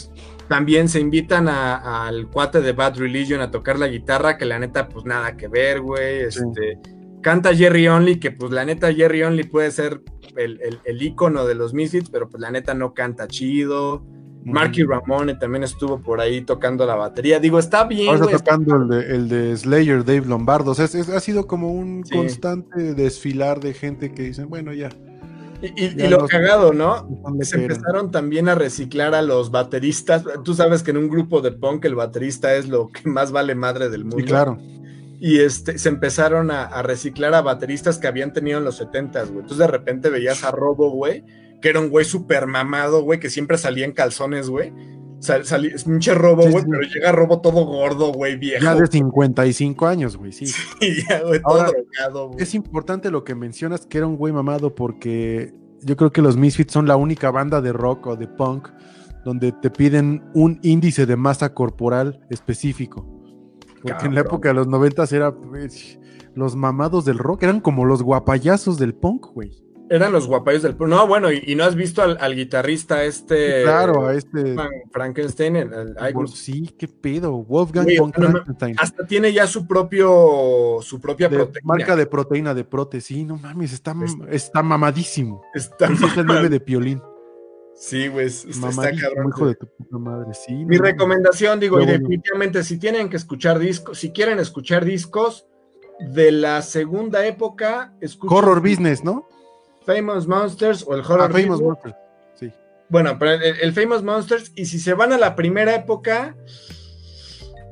[0.50, 4.60] también se invitan a- al cuate de Bad Religion a tocar la guitarra, que la
[4.60, 6.30] neta, pues nada que ver, güey.
[6.32, 6.40] Sí.
[6.46, 6.80] Este,
[7.22, 10.02] Canta Jerry Only, que pues la neta Jerry Only puede ser
[10.36, 14.06] el, el, el ícono de los Misfits, pero pues la neta no canta chido.
[14.46, 17.40] Marky Ramone también estuvo por ahí tocando la batería.
[17.40, 20.72] Digo, está bien, Ahora está tocando el de, el de Slayer, Dave Lombardo.
[20.72, 22.16] O sea, es- es- ha sido como un Sí.
[22.16, 24.90] constante desfilar de gente que dicen, bueno, ya.
[25.62, 27.08] Y, y- y lo cagado, ¿no?
[27.24, 30.24] ¿dónde Se empezaron también a reciclar a los bateristas.
[30.44, 33.56] Tú sabes que en un grupo de punk el baterista es lo que más vale
[33.56, 34.18] madre del mundo.
[34.18, 34.58] Sí, claro.
[35.20, 39.28] Y este, se empezaron a, a reciclar a bateristas que habían tenido en los 70s,
[39.30, 39.40] güey.
[39.40, 41.24] Entonces de repente veías a Robo, güey,
[41.66, 44.72] que era un güey súper mamado, güey, que siempre salía en calzones, güey.
[45.18, 46.70] Sal, es un che robo, Sí, güey, sí.
[46.70, 48.64] pero llega robo todo gordo, güey, viejo.
[48.64, 50.46] Ya de 55 años, güey, sí.
[50.80, 52.44] Y ya, güey, todo Ahora, drogado, güey.
[52.44, 56.38] Es importante lo que mencionas que era un güey mamado porque yo creo que los
[56.38, 58.70] Misfits son la única banda de rock o de punk
[59.24, 63.08] donde te piden un índice de masa corporal específico.
[63.82, 65.98] Porque en la época de los noventas era pues,
[66.36, 69.66] los mamados del rock, eran como los guapayazos del punk, güey.
[69.88, 70.76] Eran los guapayos del...
[70.80, 73.62] No, bueno, y, y no has visto al, al guitarrista este...
[73.62, 78.76] claro, a este Frank- Frankenstein, el- el- Wolf- sí, qué pedo, Wolfgang Güey, von Frankenstein.
[78.80, 81.62] hasta tiene ya su propio su propia de proteína.
[81.68, 83.96] marca de proteína de prote, sí, no mames, está,
[84.32, 85.44] está mamadísimo.
[85.54, 87.02] Está Ese es el meme de Piolín.
[87.76, 89.28] Sí, güey, es- está cabrón.
[89.30, 90.54] hijo de tu puta madre, sí.
[90.66, 95.46] Mi recomendación, digo, y definitivamente, si tienen que escuchar discos, si quieren escuchar discos
[96.00, 99.28] de la segunda época, escuchen Horror Business, ¿no?
[99.86, 101.62] Famous Monsters o el Horror Ah, Famous.
[101.62, 101.96] Monsters.
[102.36, 102.52] Sí.
[102.90, 106.36] Bueno, pero el, el Famous Monsters, y si se van a la primera época,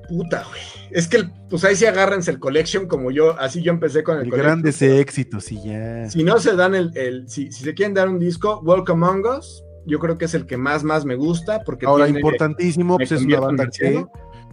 [0.07, 0.61] puta, güey.
[0.91, 4.17] Es que, el- pues ahí sí agárrense el Collection, como yo, así yo empecé con
[4.17, 4.61] el, El Collection.
[4.61, 6.09] grandes éxitos, sí, ya.
[6.09, 9.25] Si no se dan el, el- si, si se quieren dar un disco, Welcome Among
[9.39, 12.97] Us, yo creo que es el que más, más me gusta, porque Ahora, tiene- importantísimo,
[12.97, 14.05] pues es una banda que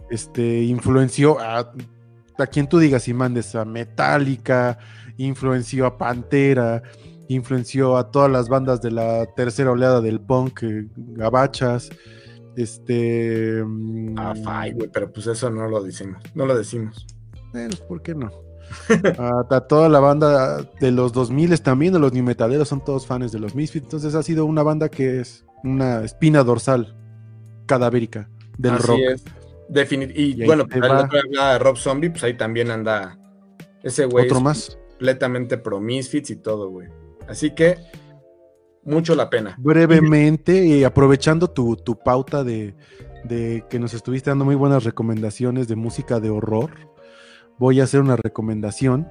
[0.09, 1.71] este, influenció a,
[2.37, 4.77] a quien tú digas y mandes a Metallica,
[5.17, 6.81] influenció a Pantera,
[7.33, 11.89] influenció a todas las bandas de la tercera oleada del punk, eh, gabachas,
[12.55, 13.63] este...
[13.65, 17.05] mm, Ah, fai, güey, pero pues eso no lo decimos, no lo decimos.
[17.51, 18.31] Pues, ¿por qué no?
[19.49, 23.31] a, toda la banda de los 2000 también, de los new metaleros, son todos fans
[23.31, 23.85] de los Misfits.
[23.85, 26.95] Entonces ha sido una banda que es una espina dorsal
[27.65, 28.99] cadavérica del Así rock.
[29.13, 29.25] es.
[29.69, 33.17] Definit- y, bueno, pues, hablaba de Rob Zombie, pues ahí también anda
[33.83, 34.25] ese güey.
[34.25, 34.77] Otro es más.
[34.89, 36.87] Completamente pro Misfits y todo, güey.
[37.27, 37.77] Así que,
[38.83, 39.55] mucho la pena.
[39.59, 42.75] Brevemente, y aprovechando tu, tu pauta de,
[43.23, 46.71] de que nos estuviste dando muy buenas recomendaciones de música de horror,
[47.59, 49.07] voy a hacer una recomendación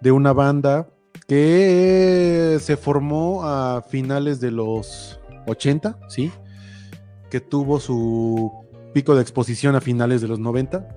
[0.00, 0.88] de una banda
[1.26, 6.32] que se formó a finales de los 80, ¿sí?
[7.30, 8.52] Que tuvo su
[8.94, 10.88] pico de exposición a finales de los 90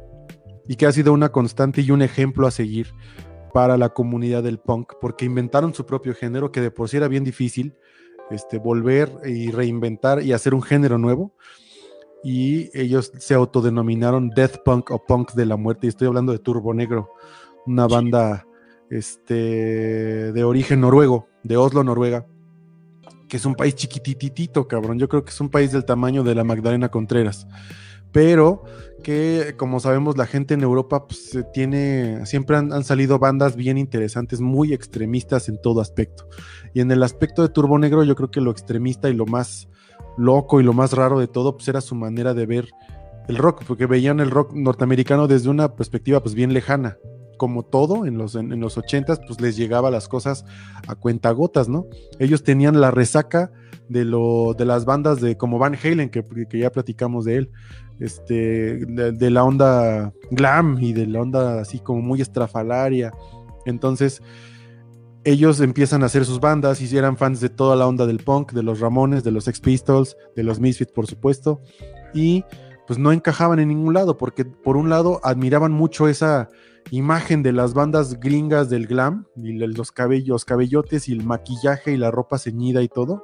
[0.67, 2.93] y que ha sido una constante y un ejemplo a seguir
[3.53, 7.07] para la comunidad del punk, porque inventaron su propio género, que de por sí era
[7.07, 7.75] bien difícil,
[8.29, 11.33] este, volver y reinventar y hacer un género nuevo.
[12.23, 15.87] Y ellos se autodenominaron Death Punk o Punk de la Muerte.
[15.87, 17.09] Y estoy hablando de Turbo Negro,
[17.65, 18.45] una banda
[18.89, 22.27] este, de origen noruego, de Oslo, Noruega,
[23.27, 24.99] que es un país chiquititito, cabrón.
[24.99, 27.47] Yo creo que es un país del tamaño de la Magdalena Contreras.
[28.11, 28.63] Pero
[29.01, 34.41] que, como sabemos, la gente en Europa pues, tiene, siempre han, salido bandas bien interesantes,
[34.41, 36.27] muy extremistas en todo aspecto.
[36.73, 39.67] Y en el aspecto de Turbo Negro, yo creo que lo extremista y lo más
[40.17, 42.69] loco y lo más raro de todo, pues era su manera de ver
[43.27, 46.97] el rock, porque veían el rock norteamericano desde una perspectiva pues bien lejana.
[47.37, 50.45] Como todo en los, en, los 80 pues les llegaba las cosas
[50.87, 51.87] a cuentagotas, ¿no?
[52.19, 53.51] Ellos tenían la resaca
[53.91, 57.51] de, lo, de las bandas de como Van Halen, que, que ya platicamos de él,
[57.99, 63.11] este, de, de la onda glam y de la onda así como muy estrafalaria.
[63.65, 64.21] Entonces,
[65.23, 68.53] ellos empiezan a hacer sus bandas y eran fans de toda la onda del punk,
[68.53, 71.61] de los Ramones, de los Sex Pistols, de los Misfits, por supuesto,
[72.13, 72.43] y
[72.87, 76.49] pues no encajaban en ningún lado, porque por un lado admiraban mucho esa
[76.89, 81.97] imagen de las bandas gringas del glam, y los cabellos, cabellotes y el maquillaje y
[81.97, 83.23] la ropa ceñida y todo,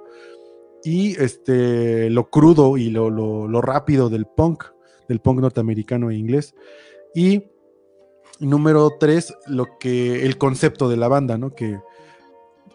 [0.88, 4.64] y este lo crudo y lo, lo, rápido del punk,
[5.10, 6.56] del punk norteamericano e inglés,
[7.14, 7.44] y
[8.40, 11.54] número tres, lo que el concepto de la banda, ¿no?
[11.54, 11.78] Que,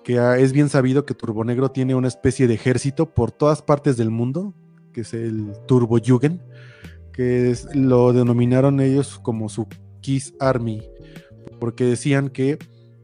[0.04, 3.96] que es bien sabido que Turbo Negro tiene una especie de ejército por todas partes
[3.96, 4.52] del mundo,
[4.92, 6.42] que es el Turbo Jugend,
[7.14, 9.66] que es, lo denominaron ellos como su
[10.02, 10.82] Kiss Army,
[11.58, 12.58] porque decían que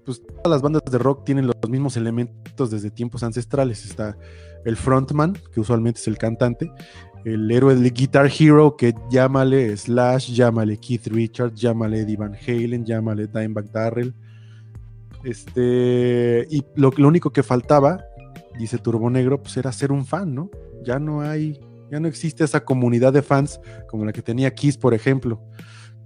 [0.04, 3.86] pues, todas las bandas de rock tienen los mismos elementos desde tiempos ancestrales.
[3.86, 4.18] Está
[4.64, 6.70] el frontman, que usualmente es el cantante,
[7.24, 12.84] el héroe del Guitar Hero, que llámale Slash, llámale Keith Richards, llámale Eddie Van Halen,
[12.84, 14.14] llámale Dimebag Darrell.
[15.24, 18.04] Este, y lo, lo, único que faltaba,
[18.58, 20.50] dice Turbo Negro, pues era ser un fan, ¿no?
[20.84, 24.76] Ya no hay, ya no existe esa comunidad de fans como la que tenía Kiss,
[24.76, 25.42] por ejemplo,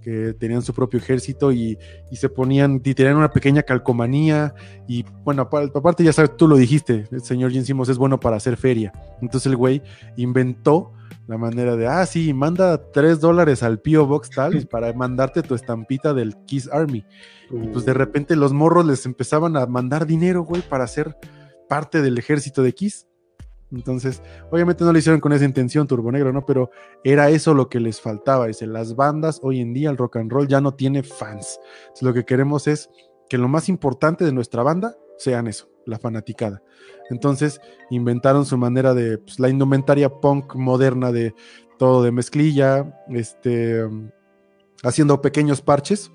[0.03, 1.77] que tenían su propio ejército y,
[2.11, 4.53] y se ponían, y tenían una pequeña calcomanía,
[4.87, 8.37] y bueno, aparte ya sabes, tú lo dijiste, el señor Jim Simmons es bueno para
[8.37, 8.91] hacer feria.
[9.21, 9.81] Entonces el güey
[10.17, 10.91] inventó
[11.27, 14.05] la manera de, ah, sí, manda tres dólares al P.O.
[14.05, 17.05] Box tal para mandarte tu estampita del Kiss Army.
[17.49, 21.15] Y pues de repente los morros les empezaban a mandar dinero, güey, para ser
[21.69, 23.07] parte del ejército de Kiss.
[23.73, 24.21] Entonces,
[24.51, 26.45] obviamente no lo hicieron con esa intención, Turbo Negro, ¿no?
[26.45, 26.69] Pero
[27.03, 28.47] era eso lo que les faltaba.
[28.47, 31.59] Dice, las bandas hoy en día, el rock and roll ya no tiene fans.
[32.01, 32.89] Lo que queremos es
[33.29, 36.61] que lo más importante de nuestra banda sean eso, la fanaticada.
[37.09, 37.59] Entonces,
[37.89, 41.33] inventaron su manera de, pues, la indumentaria punk moderna de
[41.79, 43.83] todo de mezclilla, este,
[44.83, 46.11] haciendo pequeños parches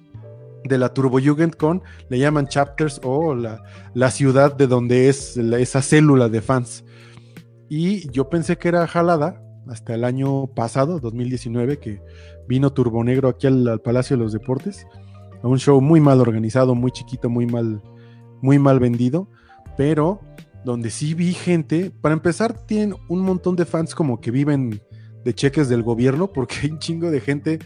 [0.64, 3.62] de la Turbo Jugend con, le llaman chapters o la,
[3.94, 6.84] la ciudad de donde es esa célula de fans.
[7.68, 12.00] Y yo pensé que era jalada hasta el año pasado, 2019, que
[12.48, 14.86] vino Turbo Negro aquí al, al Palacio de los Deportes,
[15.42, 17.82] a un show muy mal organizado, muy chiquito, muy mal,
[18.40, 19.28] muy mal vendido,
[19.76, 20.20] pero
[20.64, 24.82] donde sí vi gente, para empezar, tienen un montón de fans como que viven
[25.24, 27.58] de cheques del gobierno, porque hay un chingo de gente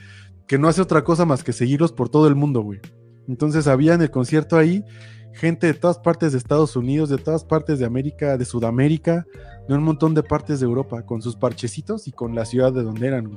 [0.47, 2.81] que no hace otra cosa más que seguirlos por todo el mundo, güey.
[3.29, 4.85] Entonces había en el concierto ahí
[5.35, 9.27] gente de todas partes de Estados Unidos, de todas partes de América, de Sudamérica,
[9.69, 12.83] de un montón de partes de Europa, con sus parchecitos y con la ciudad de
[12.83, 13.31] donde eran.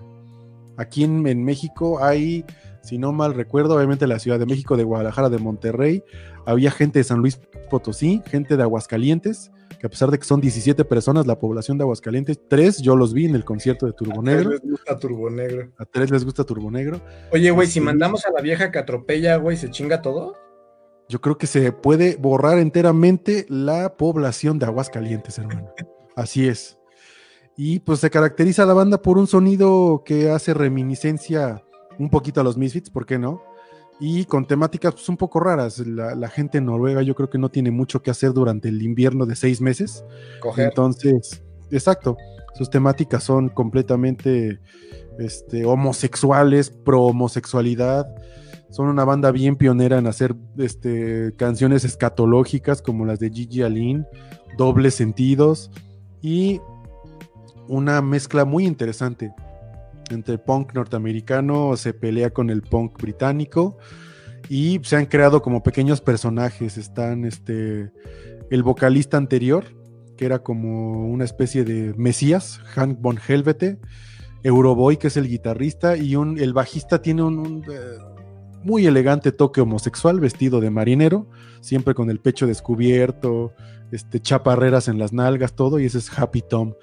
[0.77, 2.43] Aquí en, en México hay,
[2.83, 6.03] si no mal recuerdo, obviamente la Ciudad de México, de Guadalajara, de Monterrey,
[6.45, 7.39] había gente de San Luis
[7.69, 11.83] Potosí, gente de Aguascalientes, que a pesar de que son 17 personas, la población de
[11.85, 15.71] Aguascalientes, tres yo los vi en el concierto de Turbo Negro, Les gusta Turbo Negro.
[15.77, 16.99] a tres les gusta Turbo Negro.
[17.31, 17.79] Oye, güey, si Sí.
[17.79, 20.35] mandamos a la vieja que atropella, güey, ¿se chinga todo?
[21.07, 25.71] Yo creo que se puede borrar enteramente la población de Aguascalientes, hermano.
[26.15, 26.77] Así es.
[27.57, 31.63] Y pues se caracteriza la banda por un sonido que hace reminiscencia
[31.99, 33.41] un poquito a los Misfits, ¿por qué no?
[33.99, 35.79] Y con temáticas pues, un poco raras.
[35.79, 38.81] La, la gente en Noruega yo creo que no tiene mucho que hacer durante el
[38.81, 40.03] invierno de seis meses.
[40.41, 40.67] Coger.
[40.67, 42.17] Entonces, exacto,
[42.55, 44.59] sus temáticas son completamente
[45.19, 48.07] este, homosexuales, pro homosexualidad.
[48.69, 54.05] Son una banda bien pionera en hacer este, canciones escatológicas como las de Gigi Alin,
[54.57, 55.71] dobles sentidos
[56.21, 56.59] y
[57.67, 59.33] una mezcla muy interesante
[60.09, 63.77] entre punk norteamericano, se pelea con el punk británico
[64.49, 66.77] y se han creado como pequeños personajes.
[66.77, 67.91] Están este,
[68.49, 69.65] el vocalista anterior,
[70.17, 73.79] que era como una especie de Mesías, Hank von Helvete,
[74.43, 77.97] Euroboy, que es el guitarrista, y un, el bajista tiene un, un, eh,
[78.65, 81.29] muy elegante toque homosexual, vestido de marinero,
[81.61, 83.53] siempre con el pecho descubierto,
[83.91, 86.73] este, chaparreras en las nalgas, todo, y ese es Happy Tom.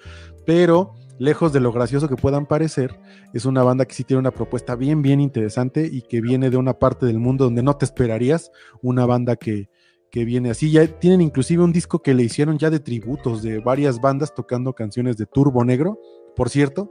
[0.46, 2.98] Pero lejos de lo gracioso que puedan parecer,
[3.32, 6.56] es una banda que sí tiene una propuesta bien, bien interesante y que viene de
[6.56, 9.68] una parte del mundo donde no te esperarías una banda que,
[10.10, 10.70] que viene así.
[10.70, 14.72] Ya tienen inclusive un disco que le hicieron ya de tributos de varias bandas tocando
[14.74, 15.98] canciones de Turbo Negro.
[16.36, 16.90] Por cierto,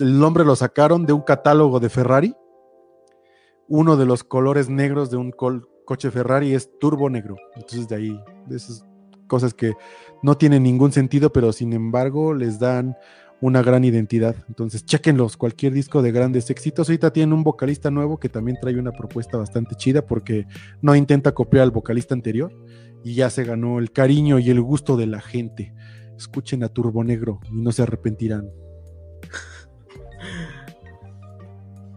[0.00, 2.34] el nombre lo sacaron de un catálogo de Ferrari.
[3.68, 7.36] Uno de los colores negros de un coche Ferrari es Turbo Negro.
[7.54, 8.86] Entonces de ahí, de esas
[9.26, 9.74] cosas que
[10.22, 12.96] no tienen ningún sentido, pero sin embargo les dan
[13.40, 14.34] una gran identidad.
[14.48, 16.88] Entonces, chequenlos, cualquier disco de grandes éxitos.
[16.88, 20.46] Ahorita tienen un vocalista nuevo que también trae una propuesta bastante chida porque
[20.80, 22.52] no intenta copiar al vocalista anterior
[23.04, 25.74] y ya se ganó el cariño y el gusto de la gente.
[26.16, 28.50] Escuchen a Turbo Negro y no se arrepentirán.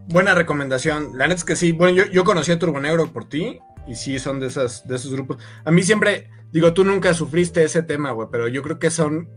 [0.10, 1.18] Buena recomendación.
[1.18, 1.72] La neta es que sí.
[1.72, 3.60] Bueno, yo, yo conocí a Turbo Negro por ti.
[3.88, 5.38] Y sí, son de, esas, de esos grupos.
[5.66, 9.30] A mí siempre, digo, tú nunca sufriste ese tema, güey, pero yo creo que son.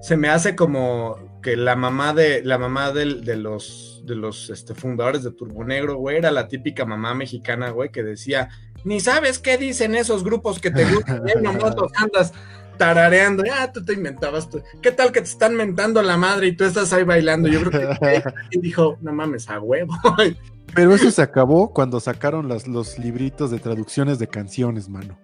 [0.00, 4.50] Se me hace como que la mamá de la mamá del- de los de los
[4.50, 8.50] este, fundadores de Turbo Negro, güey, era la típica mamá mexicana, güey, que decía,
[8.84, 11.32] ni sabes qué dicen esos grupos que te gustan, ¿eh?
[11.42, 12.32] los andas
[12.76, 14.62] tarareando, ah, tú te inventabas, tú.
[14.82, 17.48] ¿qué tal que te están mentando la madre y tú estás ahí bailando?
[17.48, 19.92] Yo creo que y dijo, no mames, a huevo.
[20.74, 25.18] Pero eso se acabó cuando sacaron las- los libritos de traducciones de canciones, mano.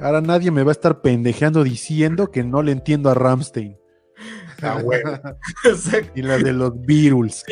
[0.00, 3.76] Ahora nadie me va a estar pendejeando diciendo que no le entiendo a Ramstein
[4.62, 5.10] a huevo.
[6.14, 7.44] y la de los Beatles.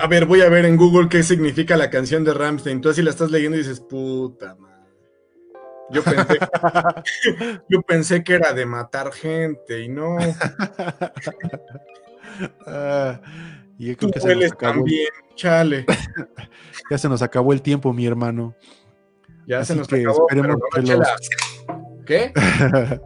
[0.00, 2.80] A ver, voy a ver en Google qué significa la canción de Ramstein.
[2.80, 4.56] Tú así la estás leyendo y dices, puta.
[5.92, 6.38] Yo pensé,
[7.68, 10.18] yo pensé que era de matar gente y no.
[13.78, 15.86] Y yo Tú que se nos, acabó, también, chale.
[16.90, 18.54] ya se nos acabó el tiempo, mi hermano.
[19.46, 20.26] Ya Así se nos que acabó.
[20.28, 21.08] esperemos pero no, que los-.
[22.06, 22.32] ¿Qué?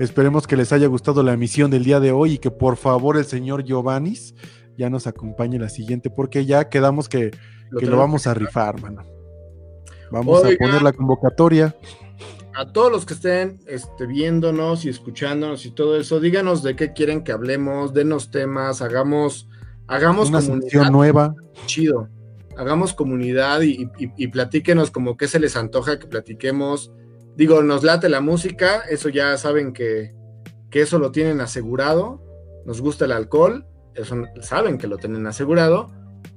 [0.00, 3.18] Esperemos que les haya gustado la emisión del día de hoy y que por favor
[3.18, 4.34] el señor Giovannis
[4.78, 7.32] ya nos acompañe la siguiente, porque ya quedamos que,
[7.78, 9.04] que lo vamos a rifar, mano.
[10.10, 10.56] Vamos Oiga.
[10.64, 11.74] a poner la convocatoria.
[12.54, 16.92] a todos los que estén este, viéndonos y escuchándonos y todo eso, díganos de qué
[16.92, 19.48] quieren que hablemos, denos temas, hagamos,
[19.86, 21.34] hagamos Una comunidad nueva.
[21.66, 22.08] chido.
[22.56, 26.92] Hagamos comunidad y, y- y platíquenos como qué se les antoja que platiquemos.
[27.36, 30.12] Digo, nos late la música, eso ya saben que,
[30.70, 32.20] que eso lo tienen asegurado.
[32.66, 35.86] nos gusta el alcohol, eso saben que lo tienen asegurado,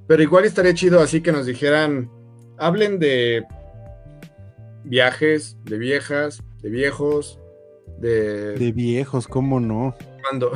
[0.06, 2.10] pero igual estaría chido así que nos dijeran,
[2.56, 3.44] hablen de
[4.84, 7.40] viajes, de viejas, de viejos,
[7.98, 8.52] de...
[8.54, 9.96] De viejos, ¿cómo no?
[10.22, 10.52] Cuando,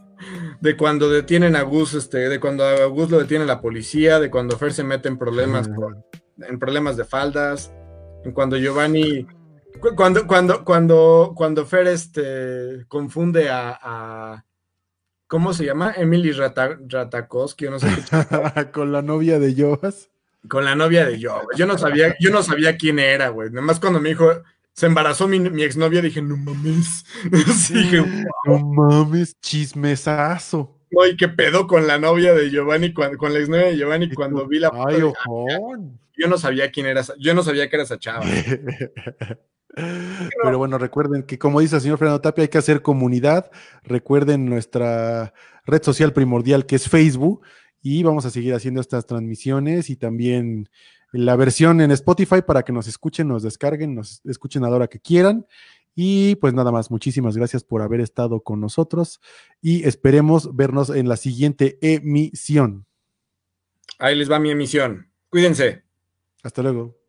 [0.60, 4.30] de cuando detienen a Gus, este, de cuando a Gus lo detiene la policía, de
[4.30, 6.04] cuando Fer se mete en problemas, con,
[6.38, 7.72] en problemas de faldas,
[8.24, 9.26] en cuando Giovanni,
[9.96, 14.44] cuando, cuando, cuando, cuando Fer este, confunde a, a
[15.26, 15.92] ¿cómo se llama?
[15.96, 18.70] Emily Rata, Ratakowski, no sé qué.
[18.72, 20.10] con la novia de Joas.
[20.48, 23.50] Con la novia de yo, yo no sabía, yo no sabía quién era, güey.
[23.50, 24.42] Nada más cuando me dijo,
[24.74, 27.04] se embarazó mi, mi exnovia, dije, no mames.
[27.54, 28.28] Sí, dije, wow.
[28.44, 30.78] No mames, chismesazo.
[30.90, 34.12] No, y qué pedo con la novia de Giovanni, cuando, con la exnovia de Giovanni,
[34.12, 34.88] cuando vi la foto.
[34.88, 35.98] Ay, ojón.
[36.16, 38.24] Yo no sabía quién era, yo no sabía que era esa chava.
[39.74, 43.50] Pero bueno, recuerden que como dice el señor Fernando Tapia, hay que hacer comunidad.
[43.82, 45.34] Recuerden nuestra
[45.66, 47.42] red social primordial que es Facebook
[47.86, 50.70] y vamos a seguir haciendo estas transmisiones y también
[51.12, 54.88] la versión en Spotify para que nos escuchen, nos descarguen, nos escuchen a la hora
[54.88, 55.46] que quieran.
[55.94, 59.20] Y pues nada más, muchísimas gracias por haber estado con nosotros
[59.60, 62.86] y esperemos vernos en la siguiente emisión.
[63.98, 65.12] Ahí les va mi emisión.
[65.28, 65.84] Cuídense.
[66.42, 67.03] Hasta luego.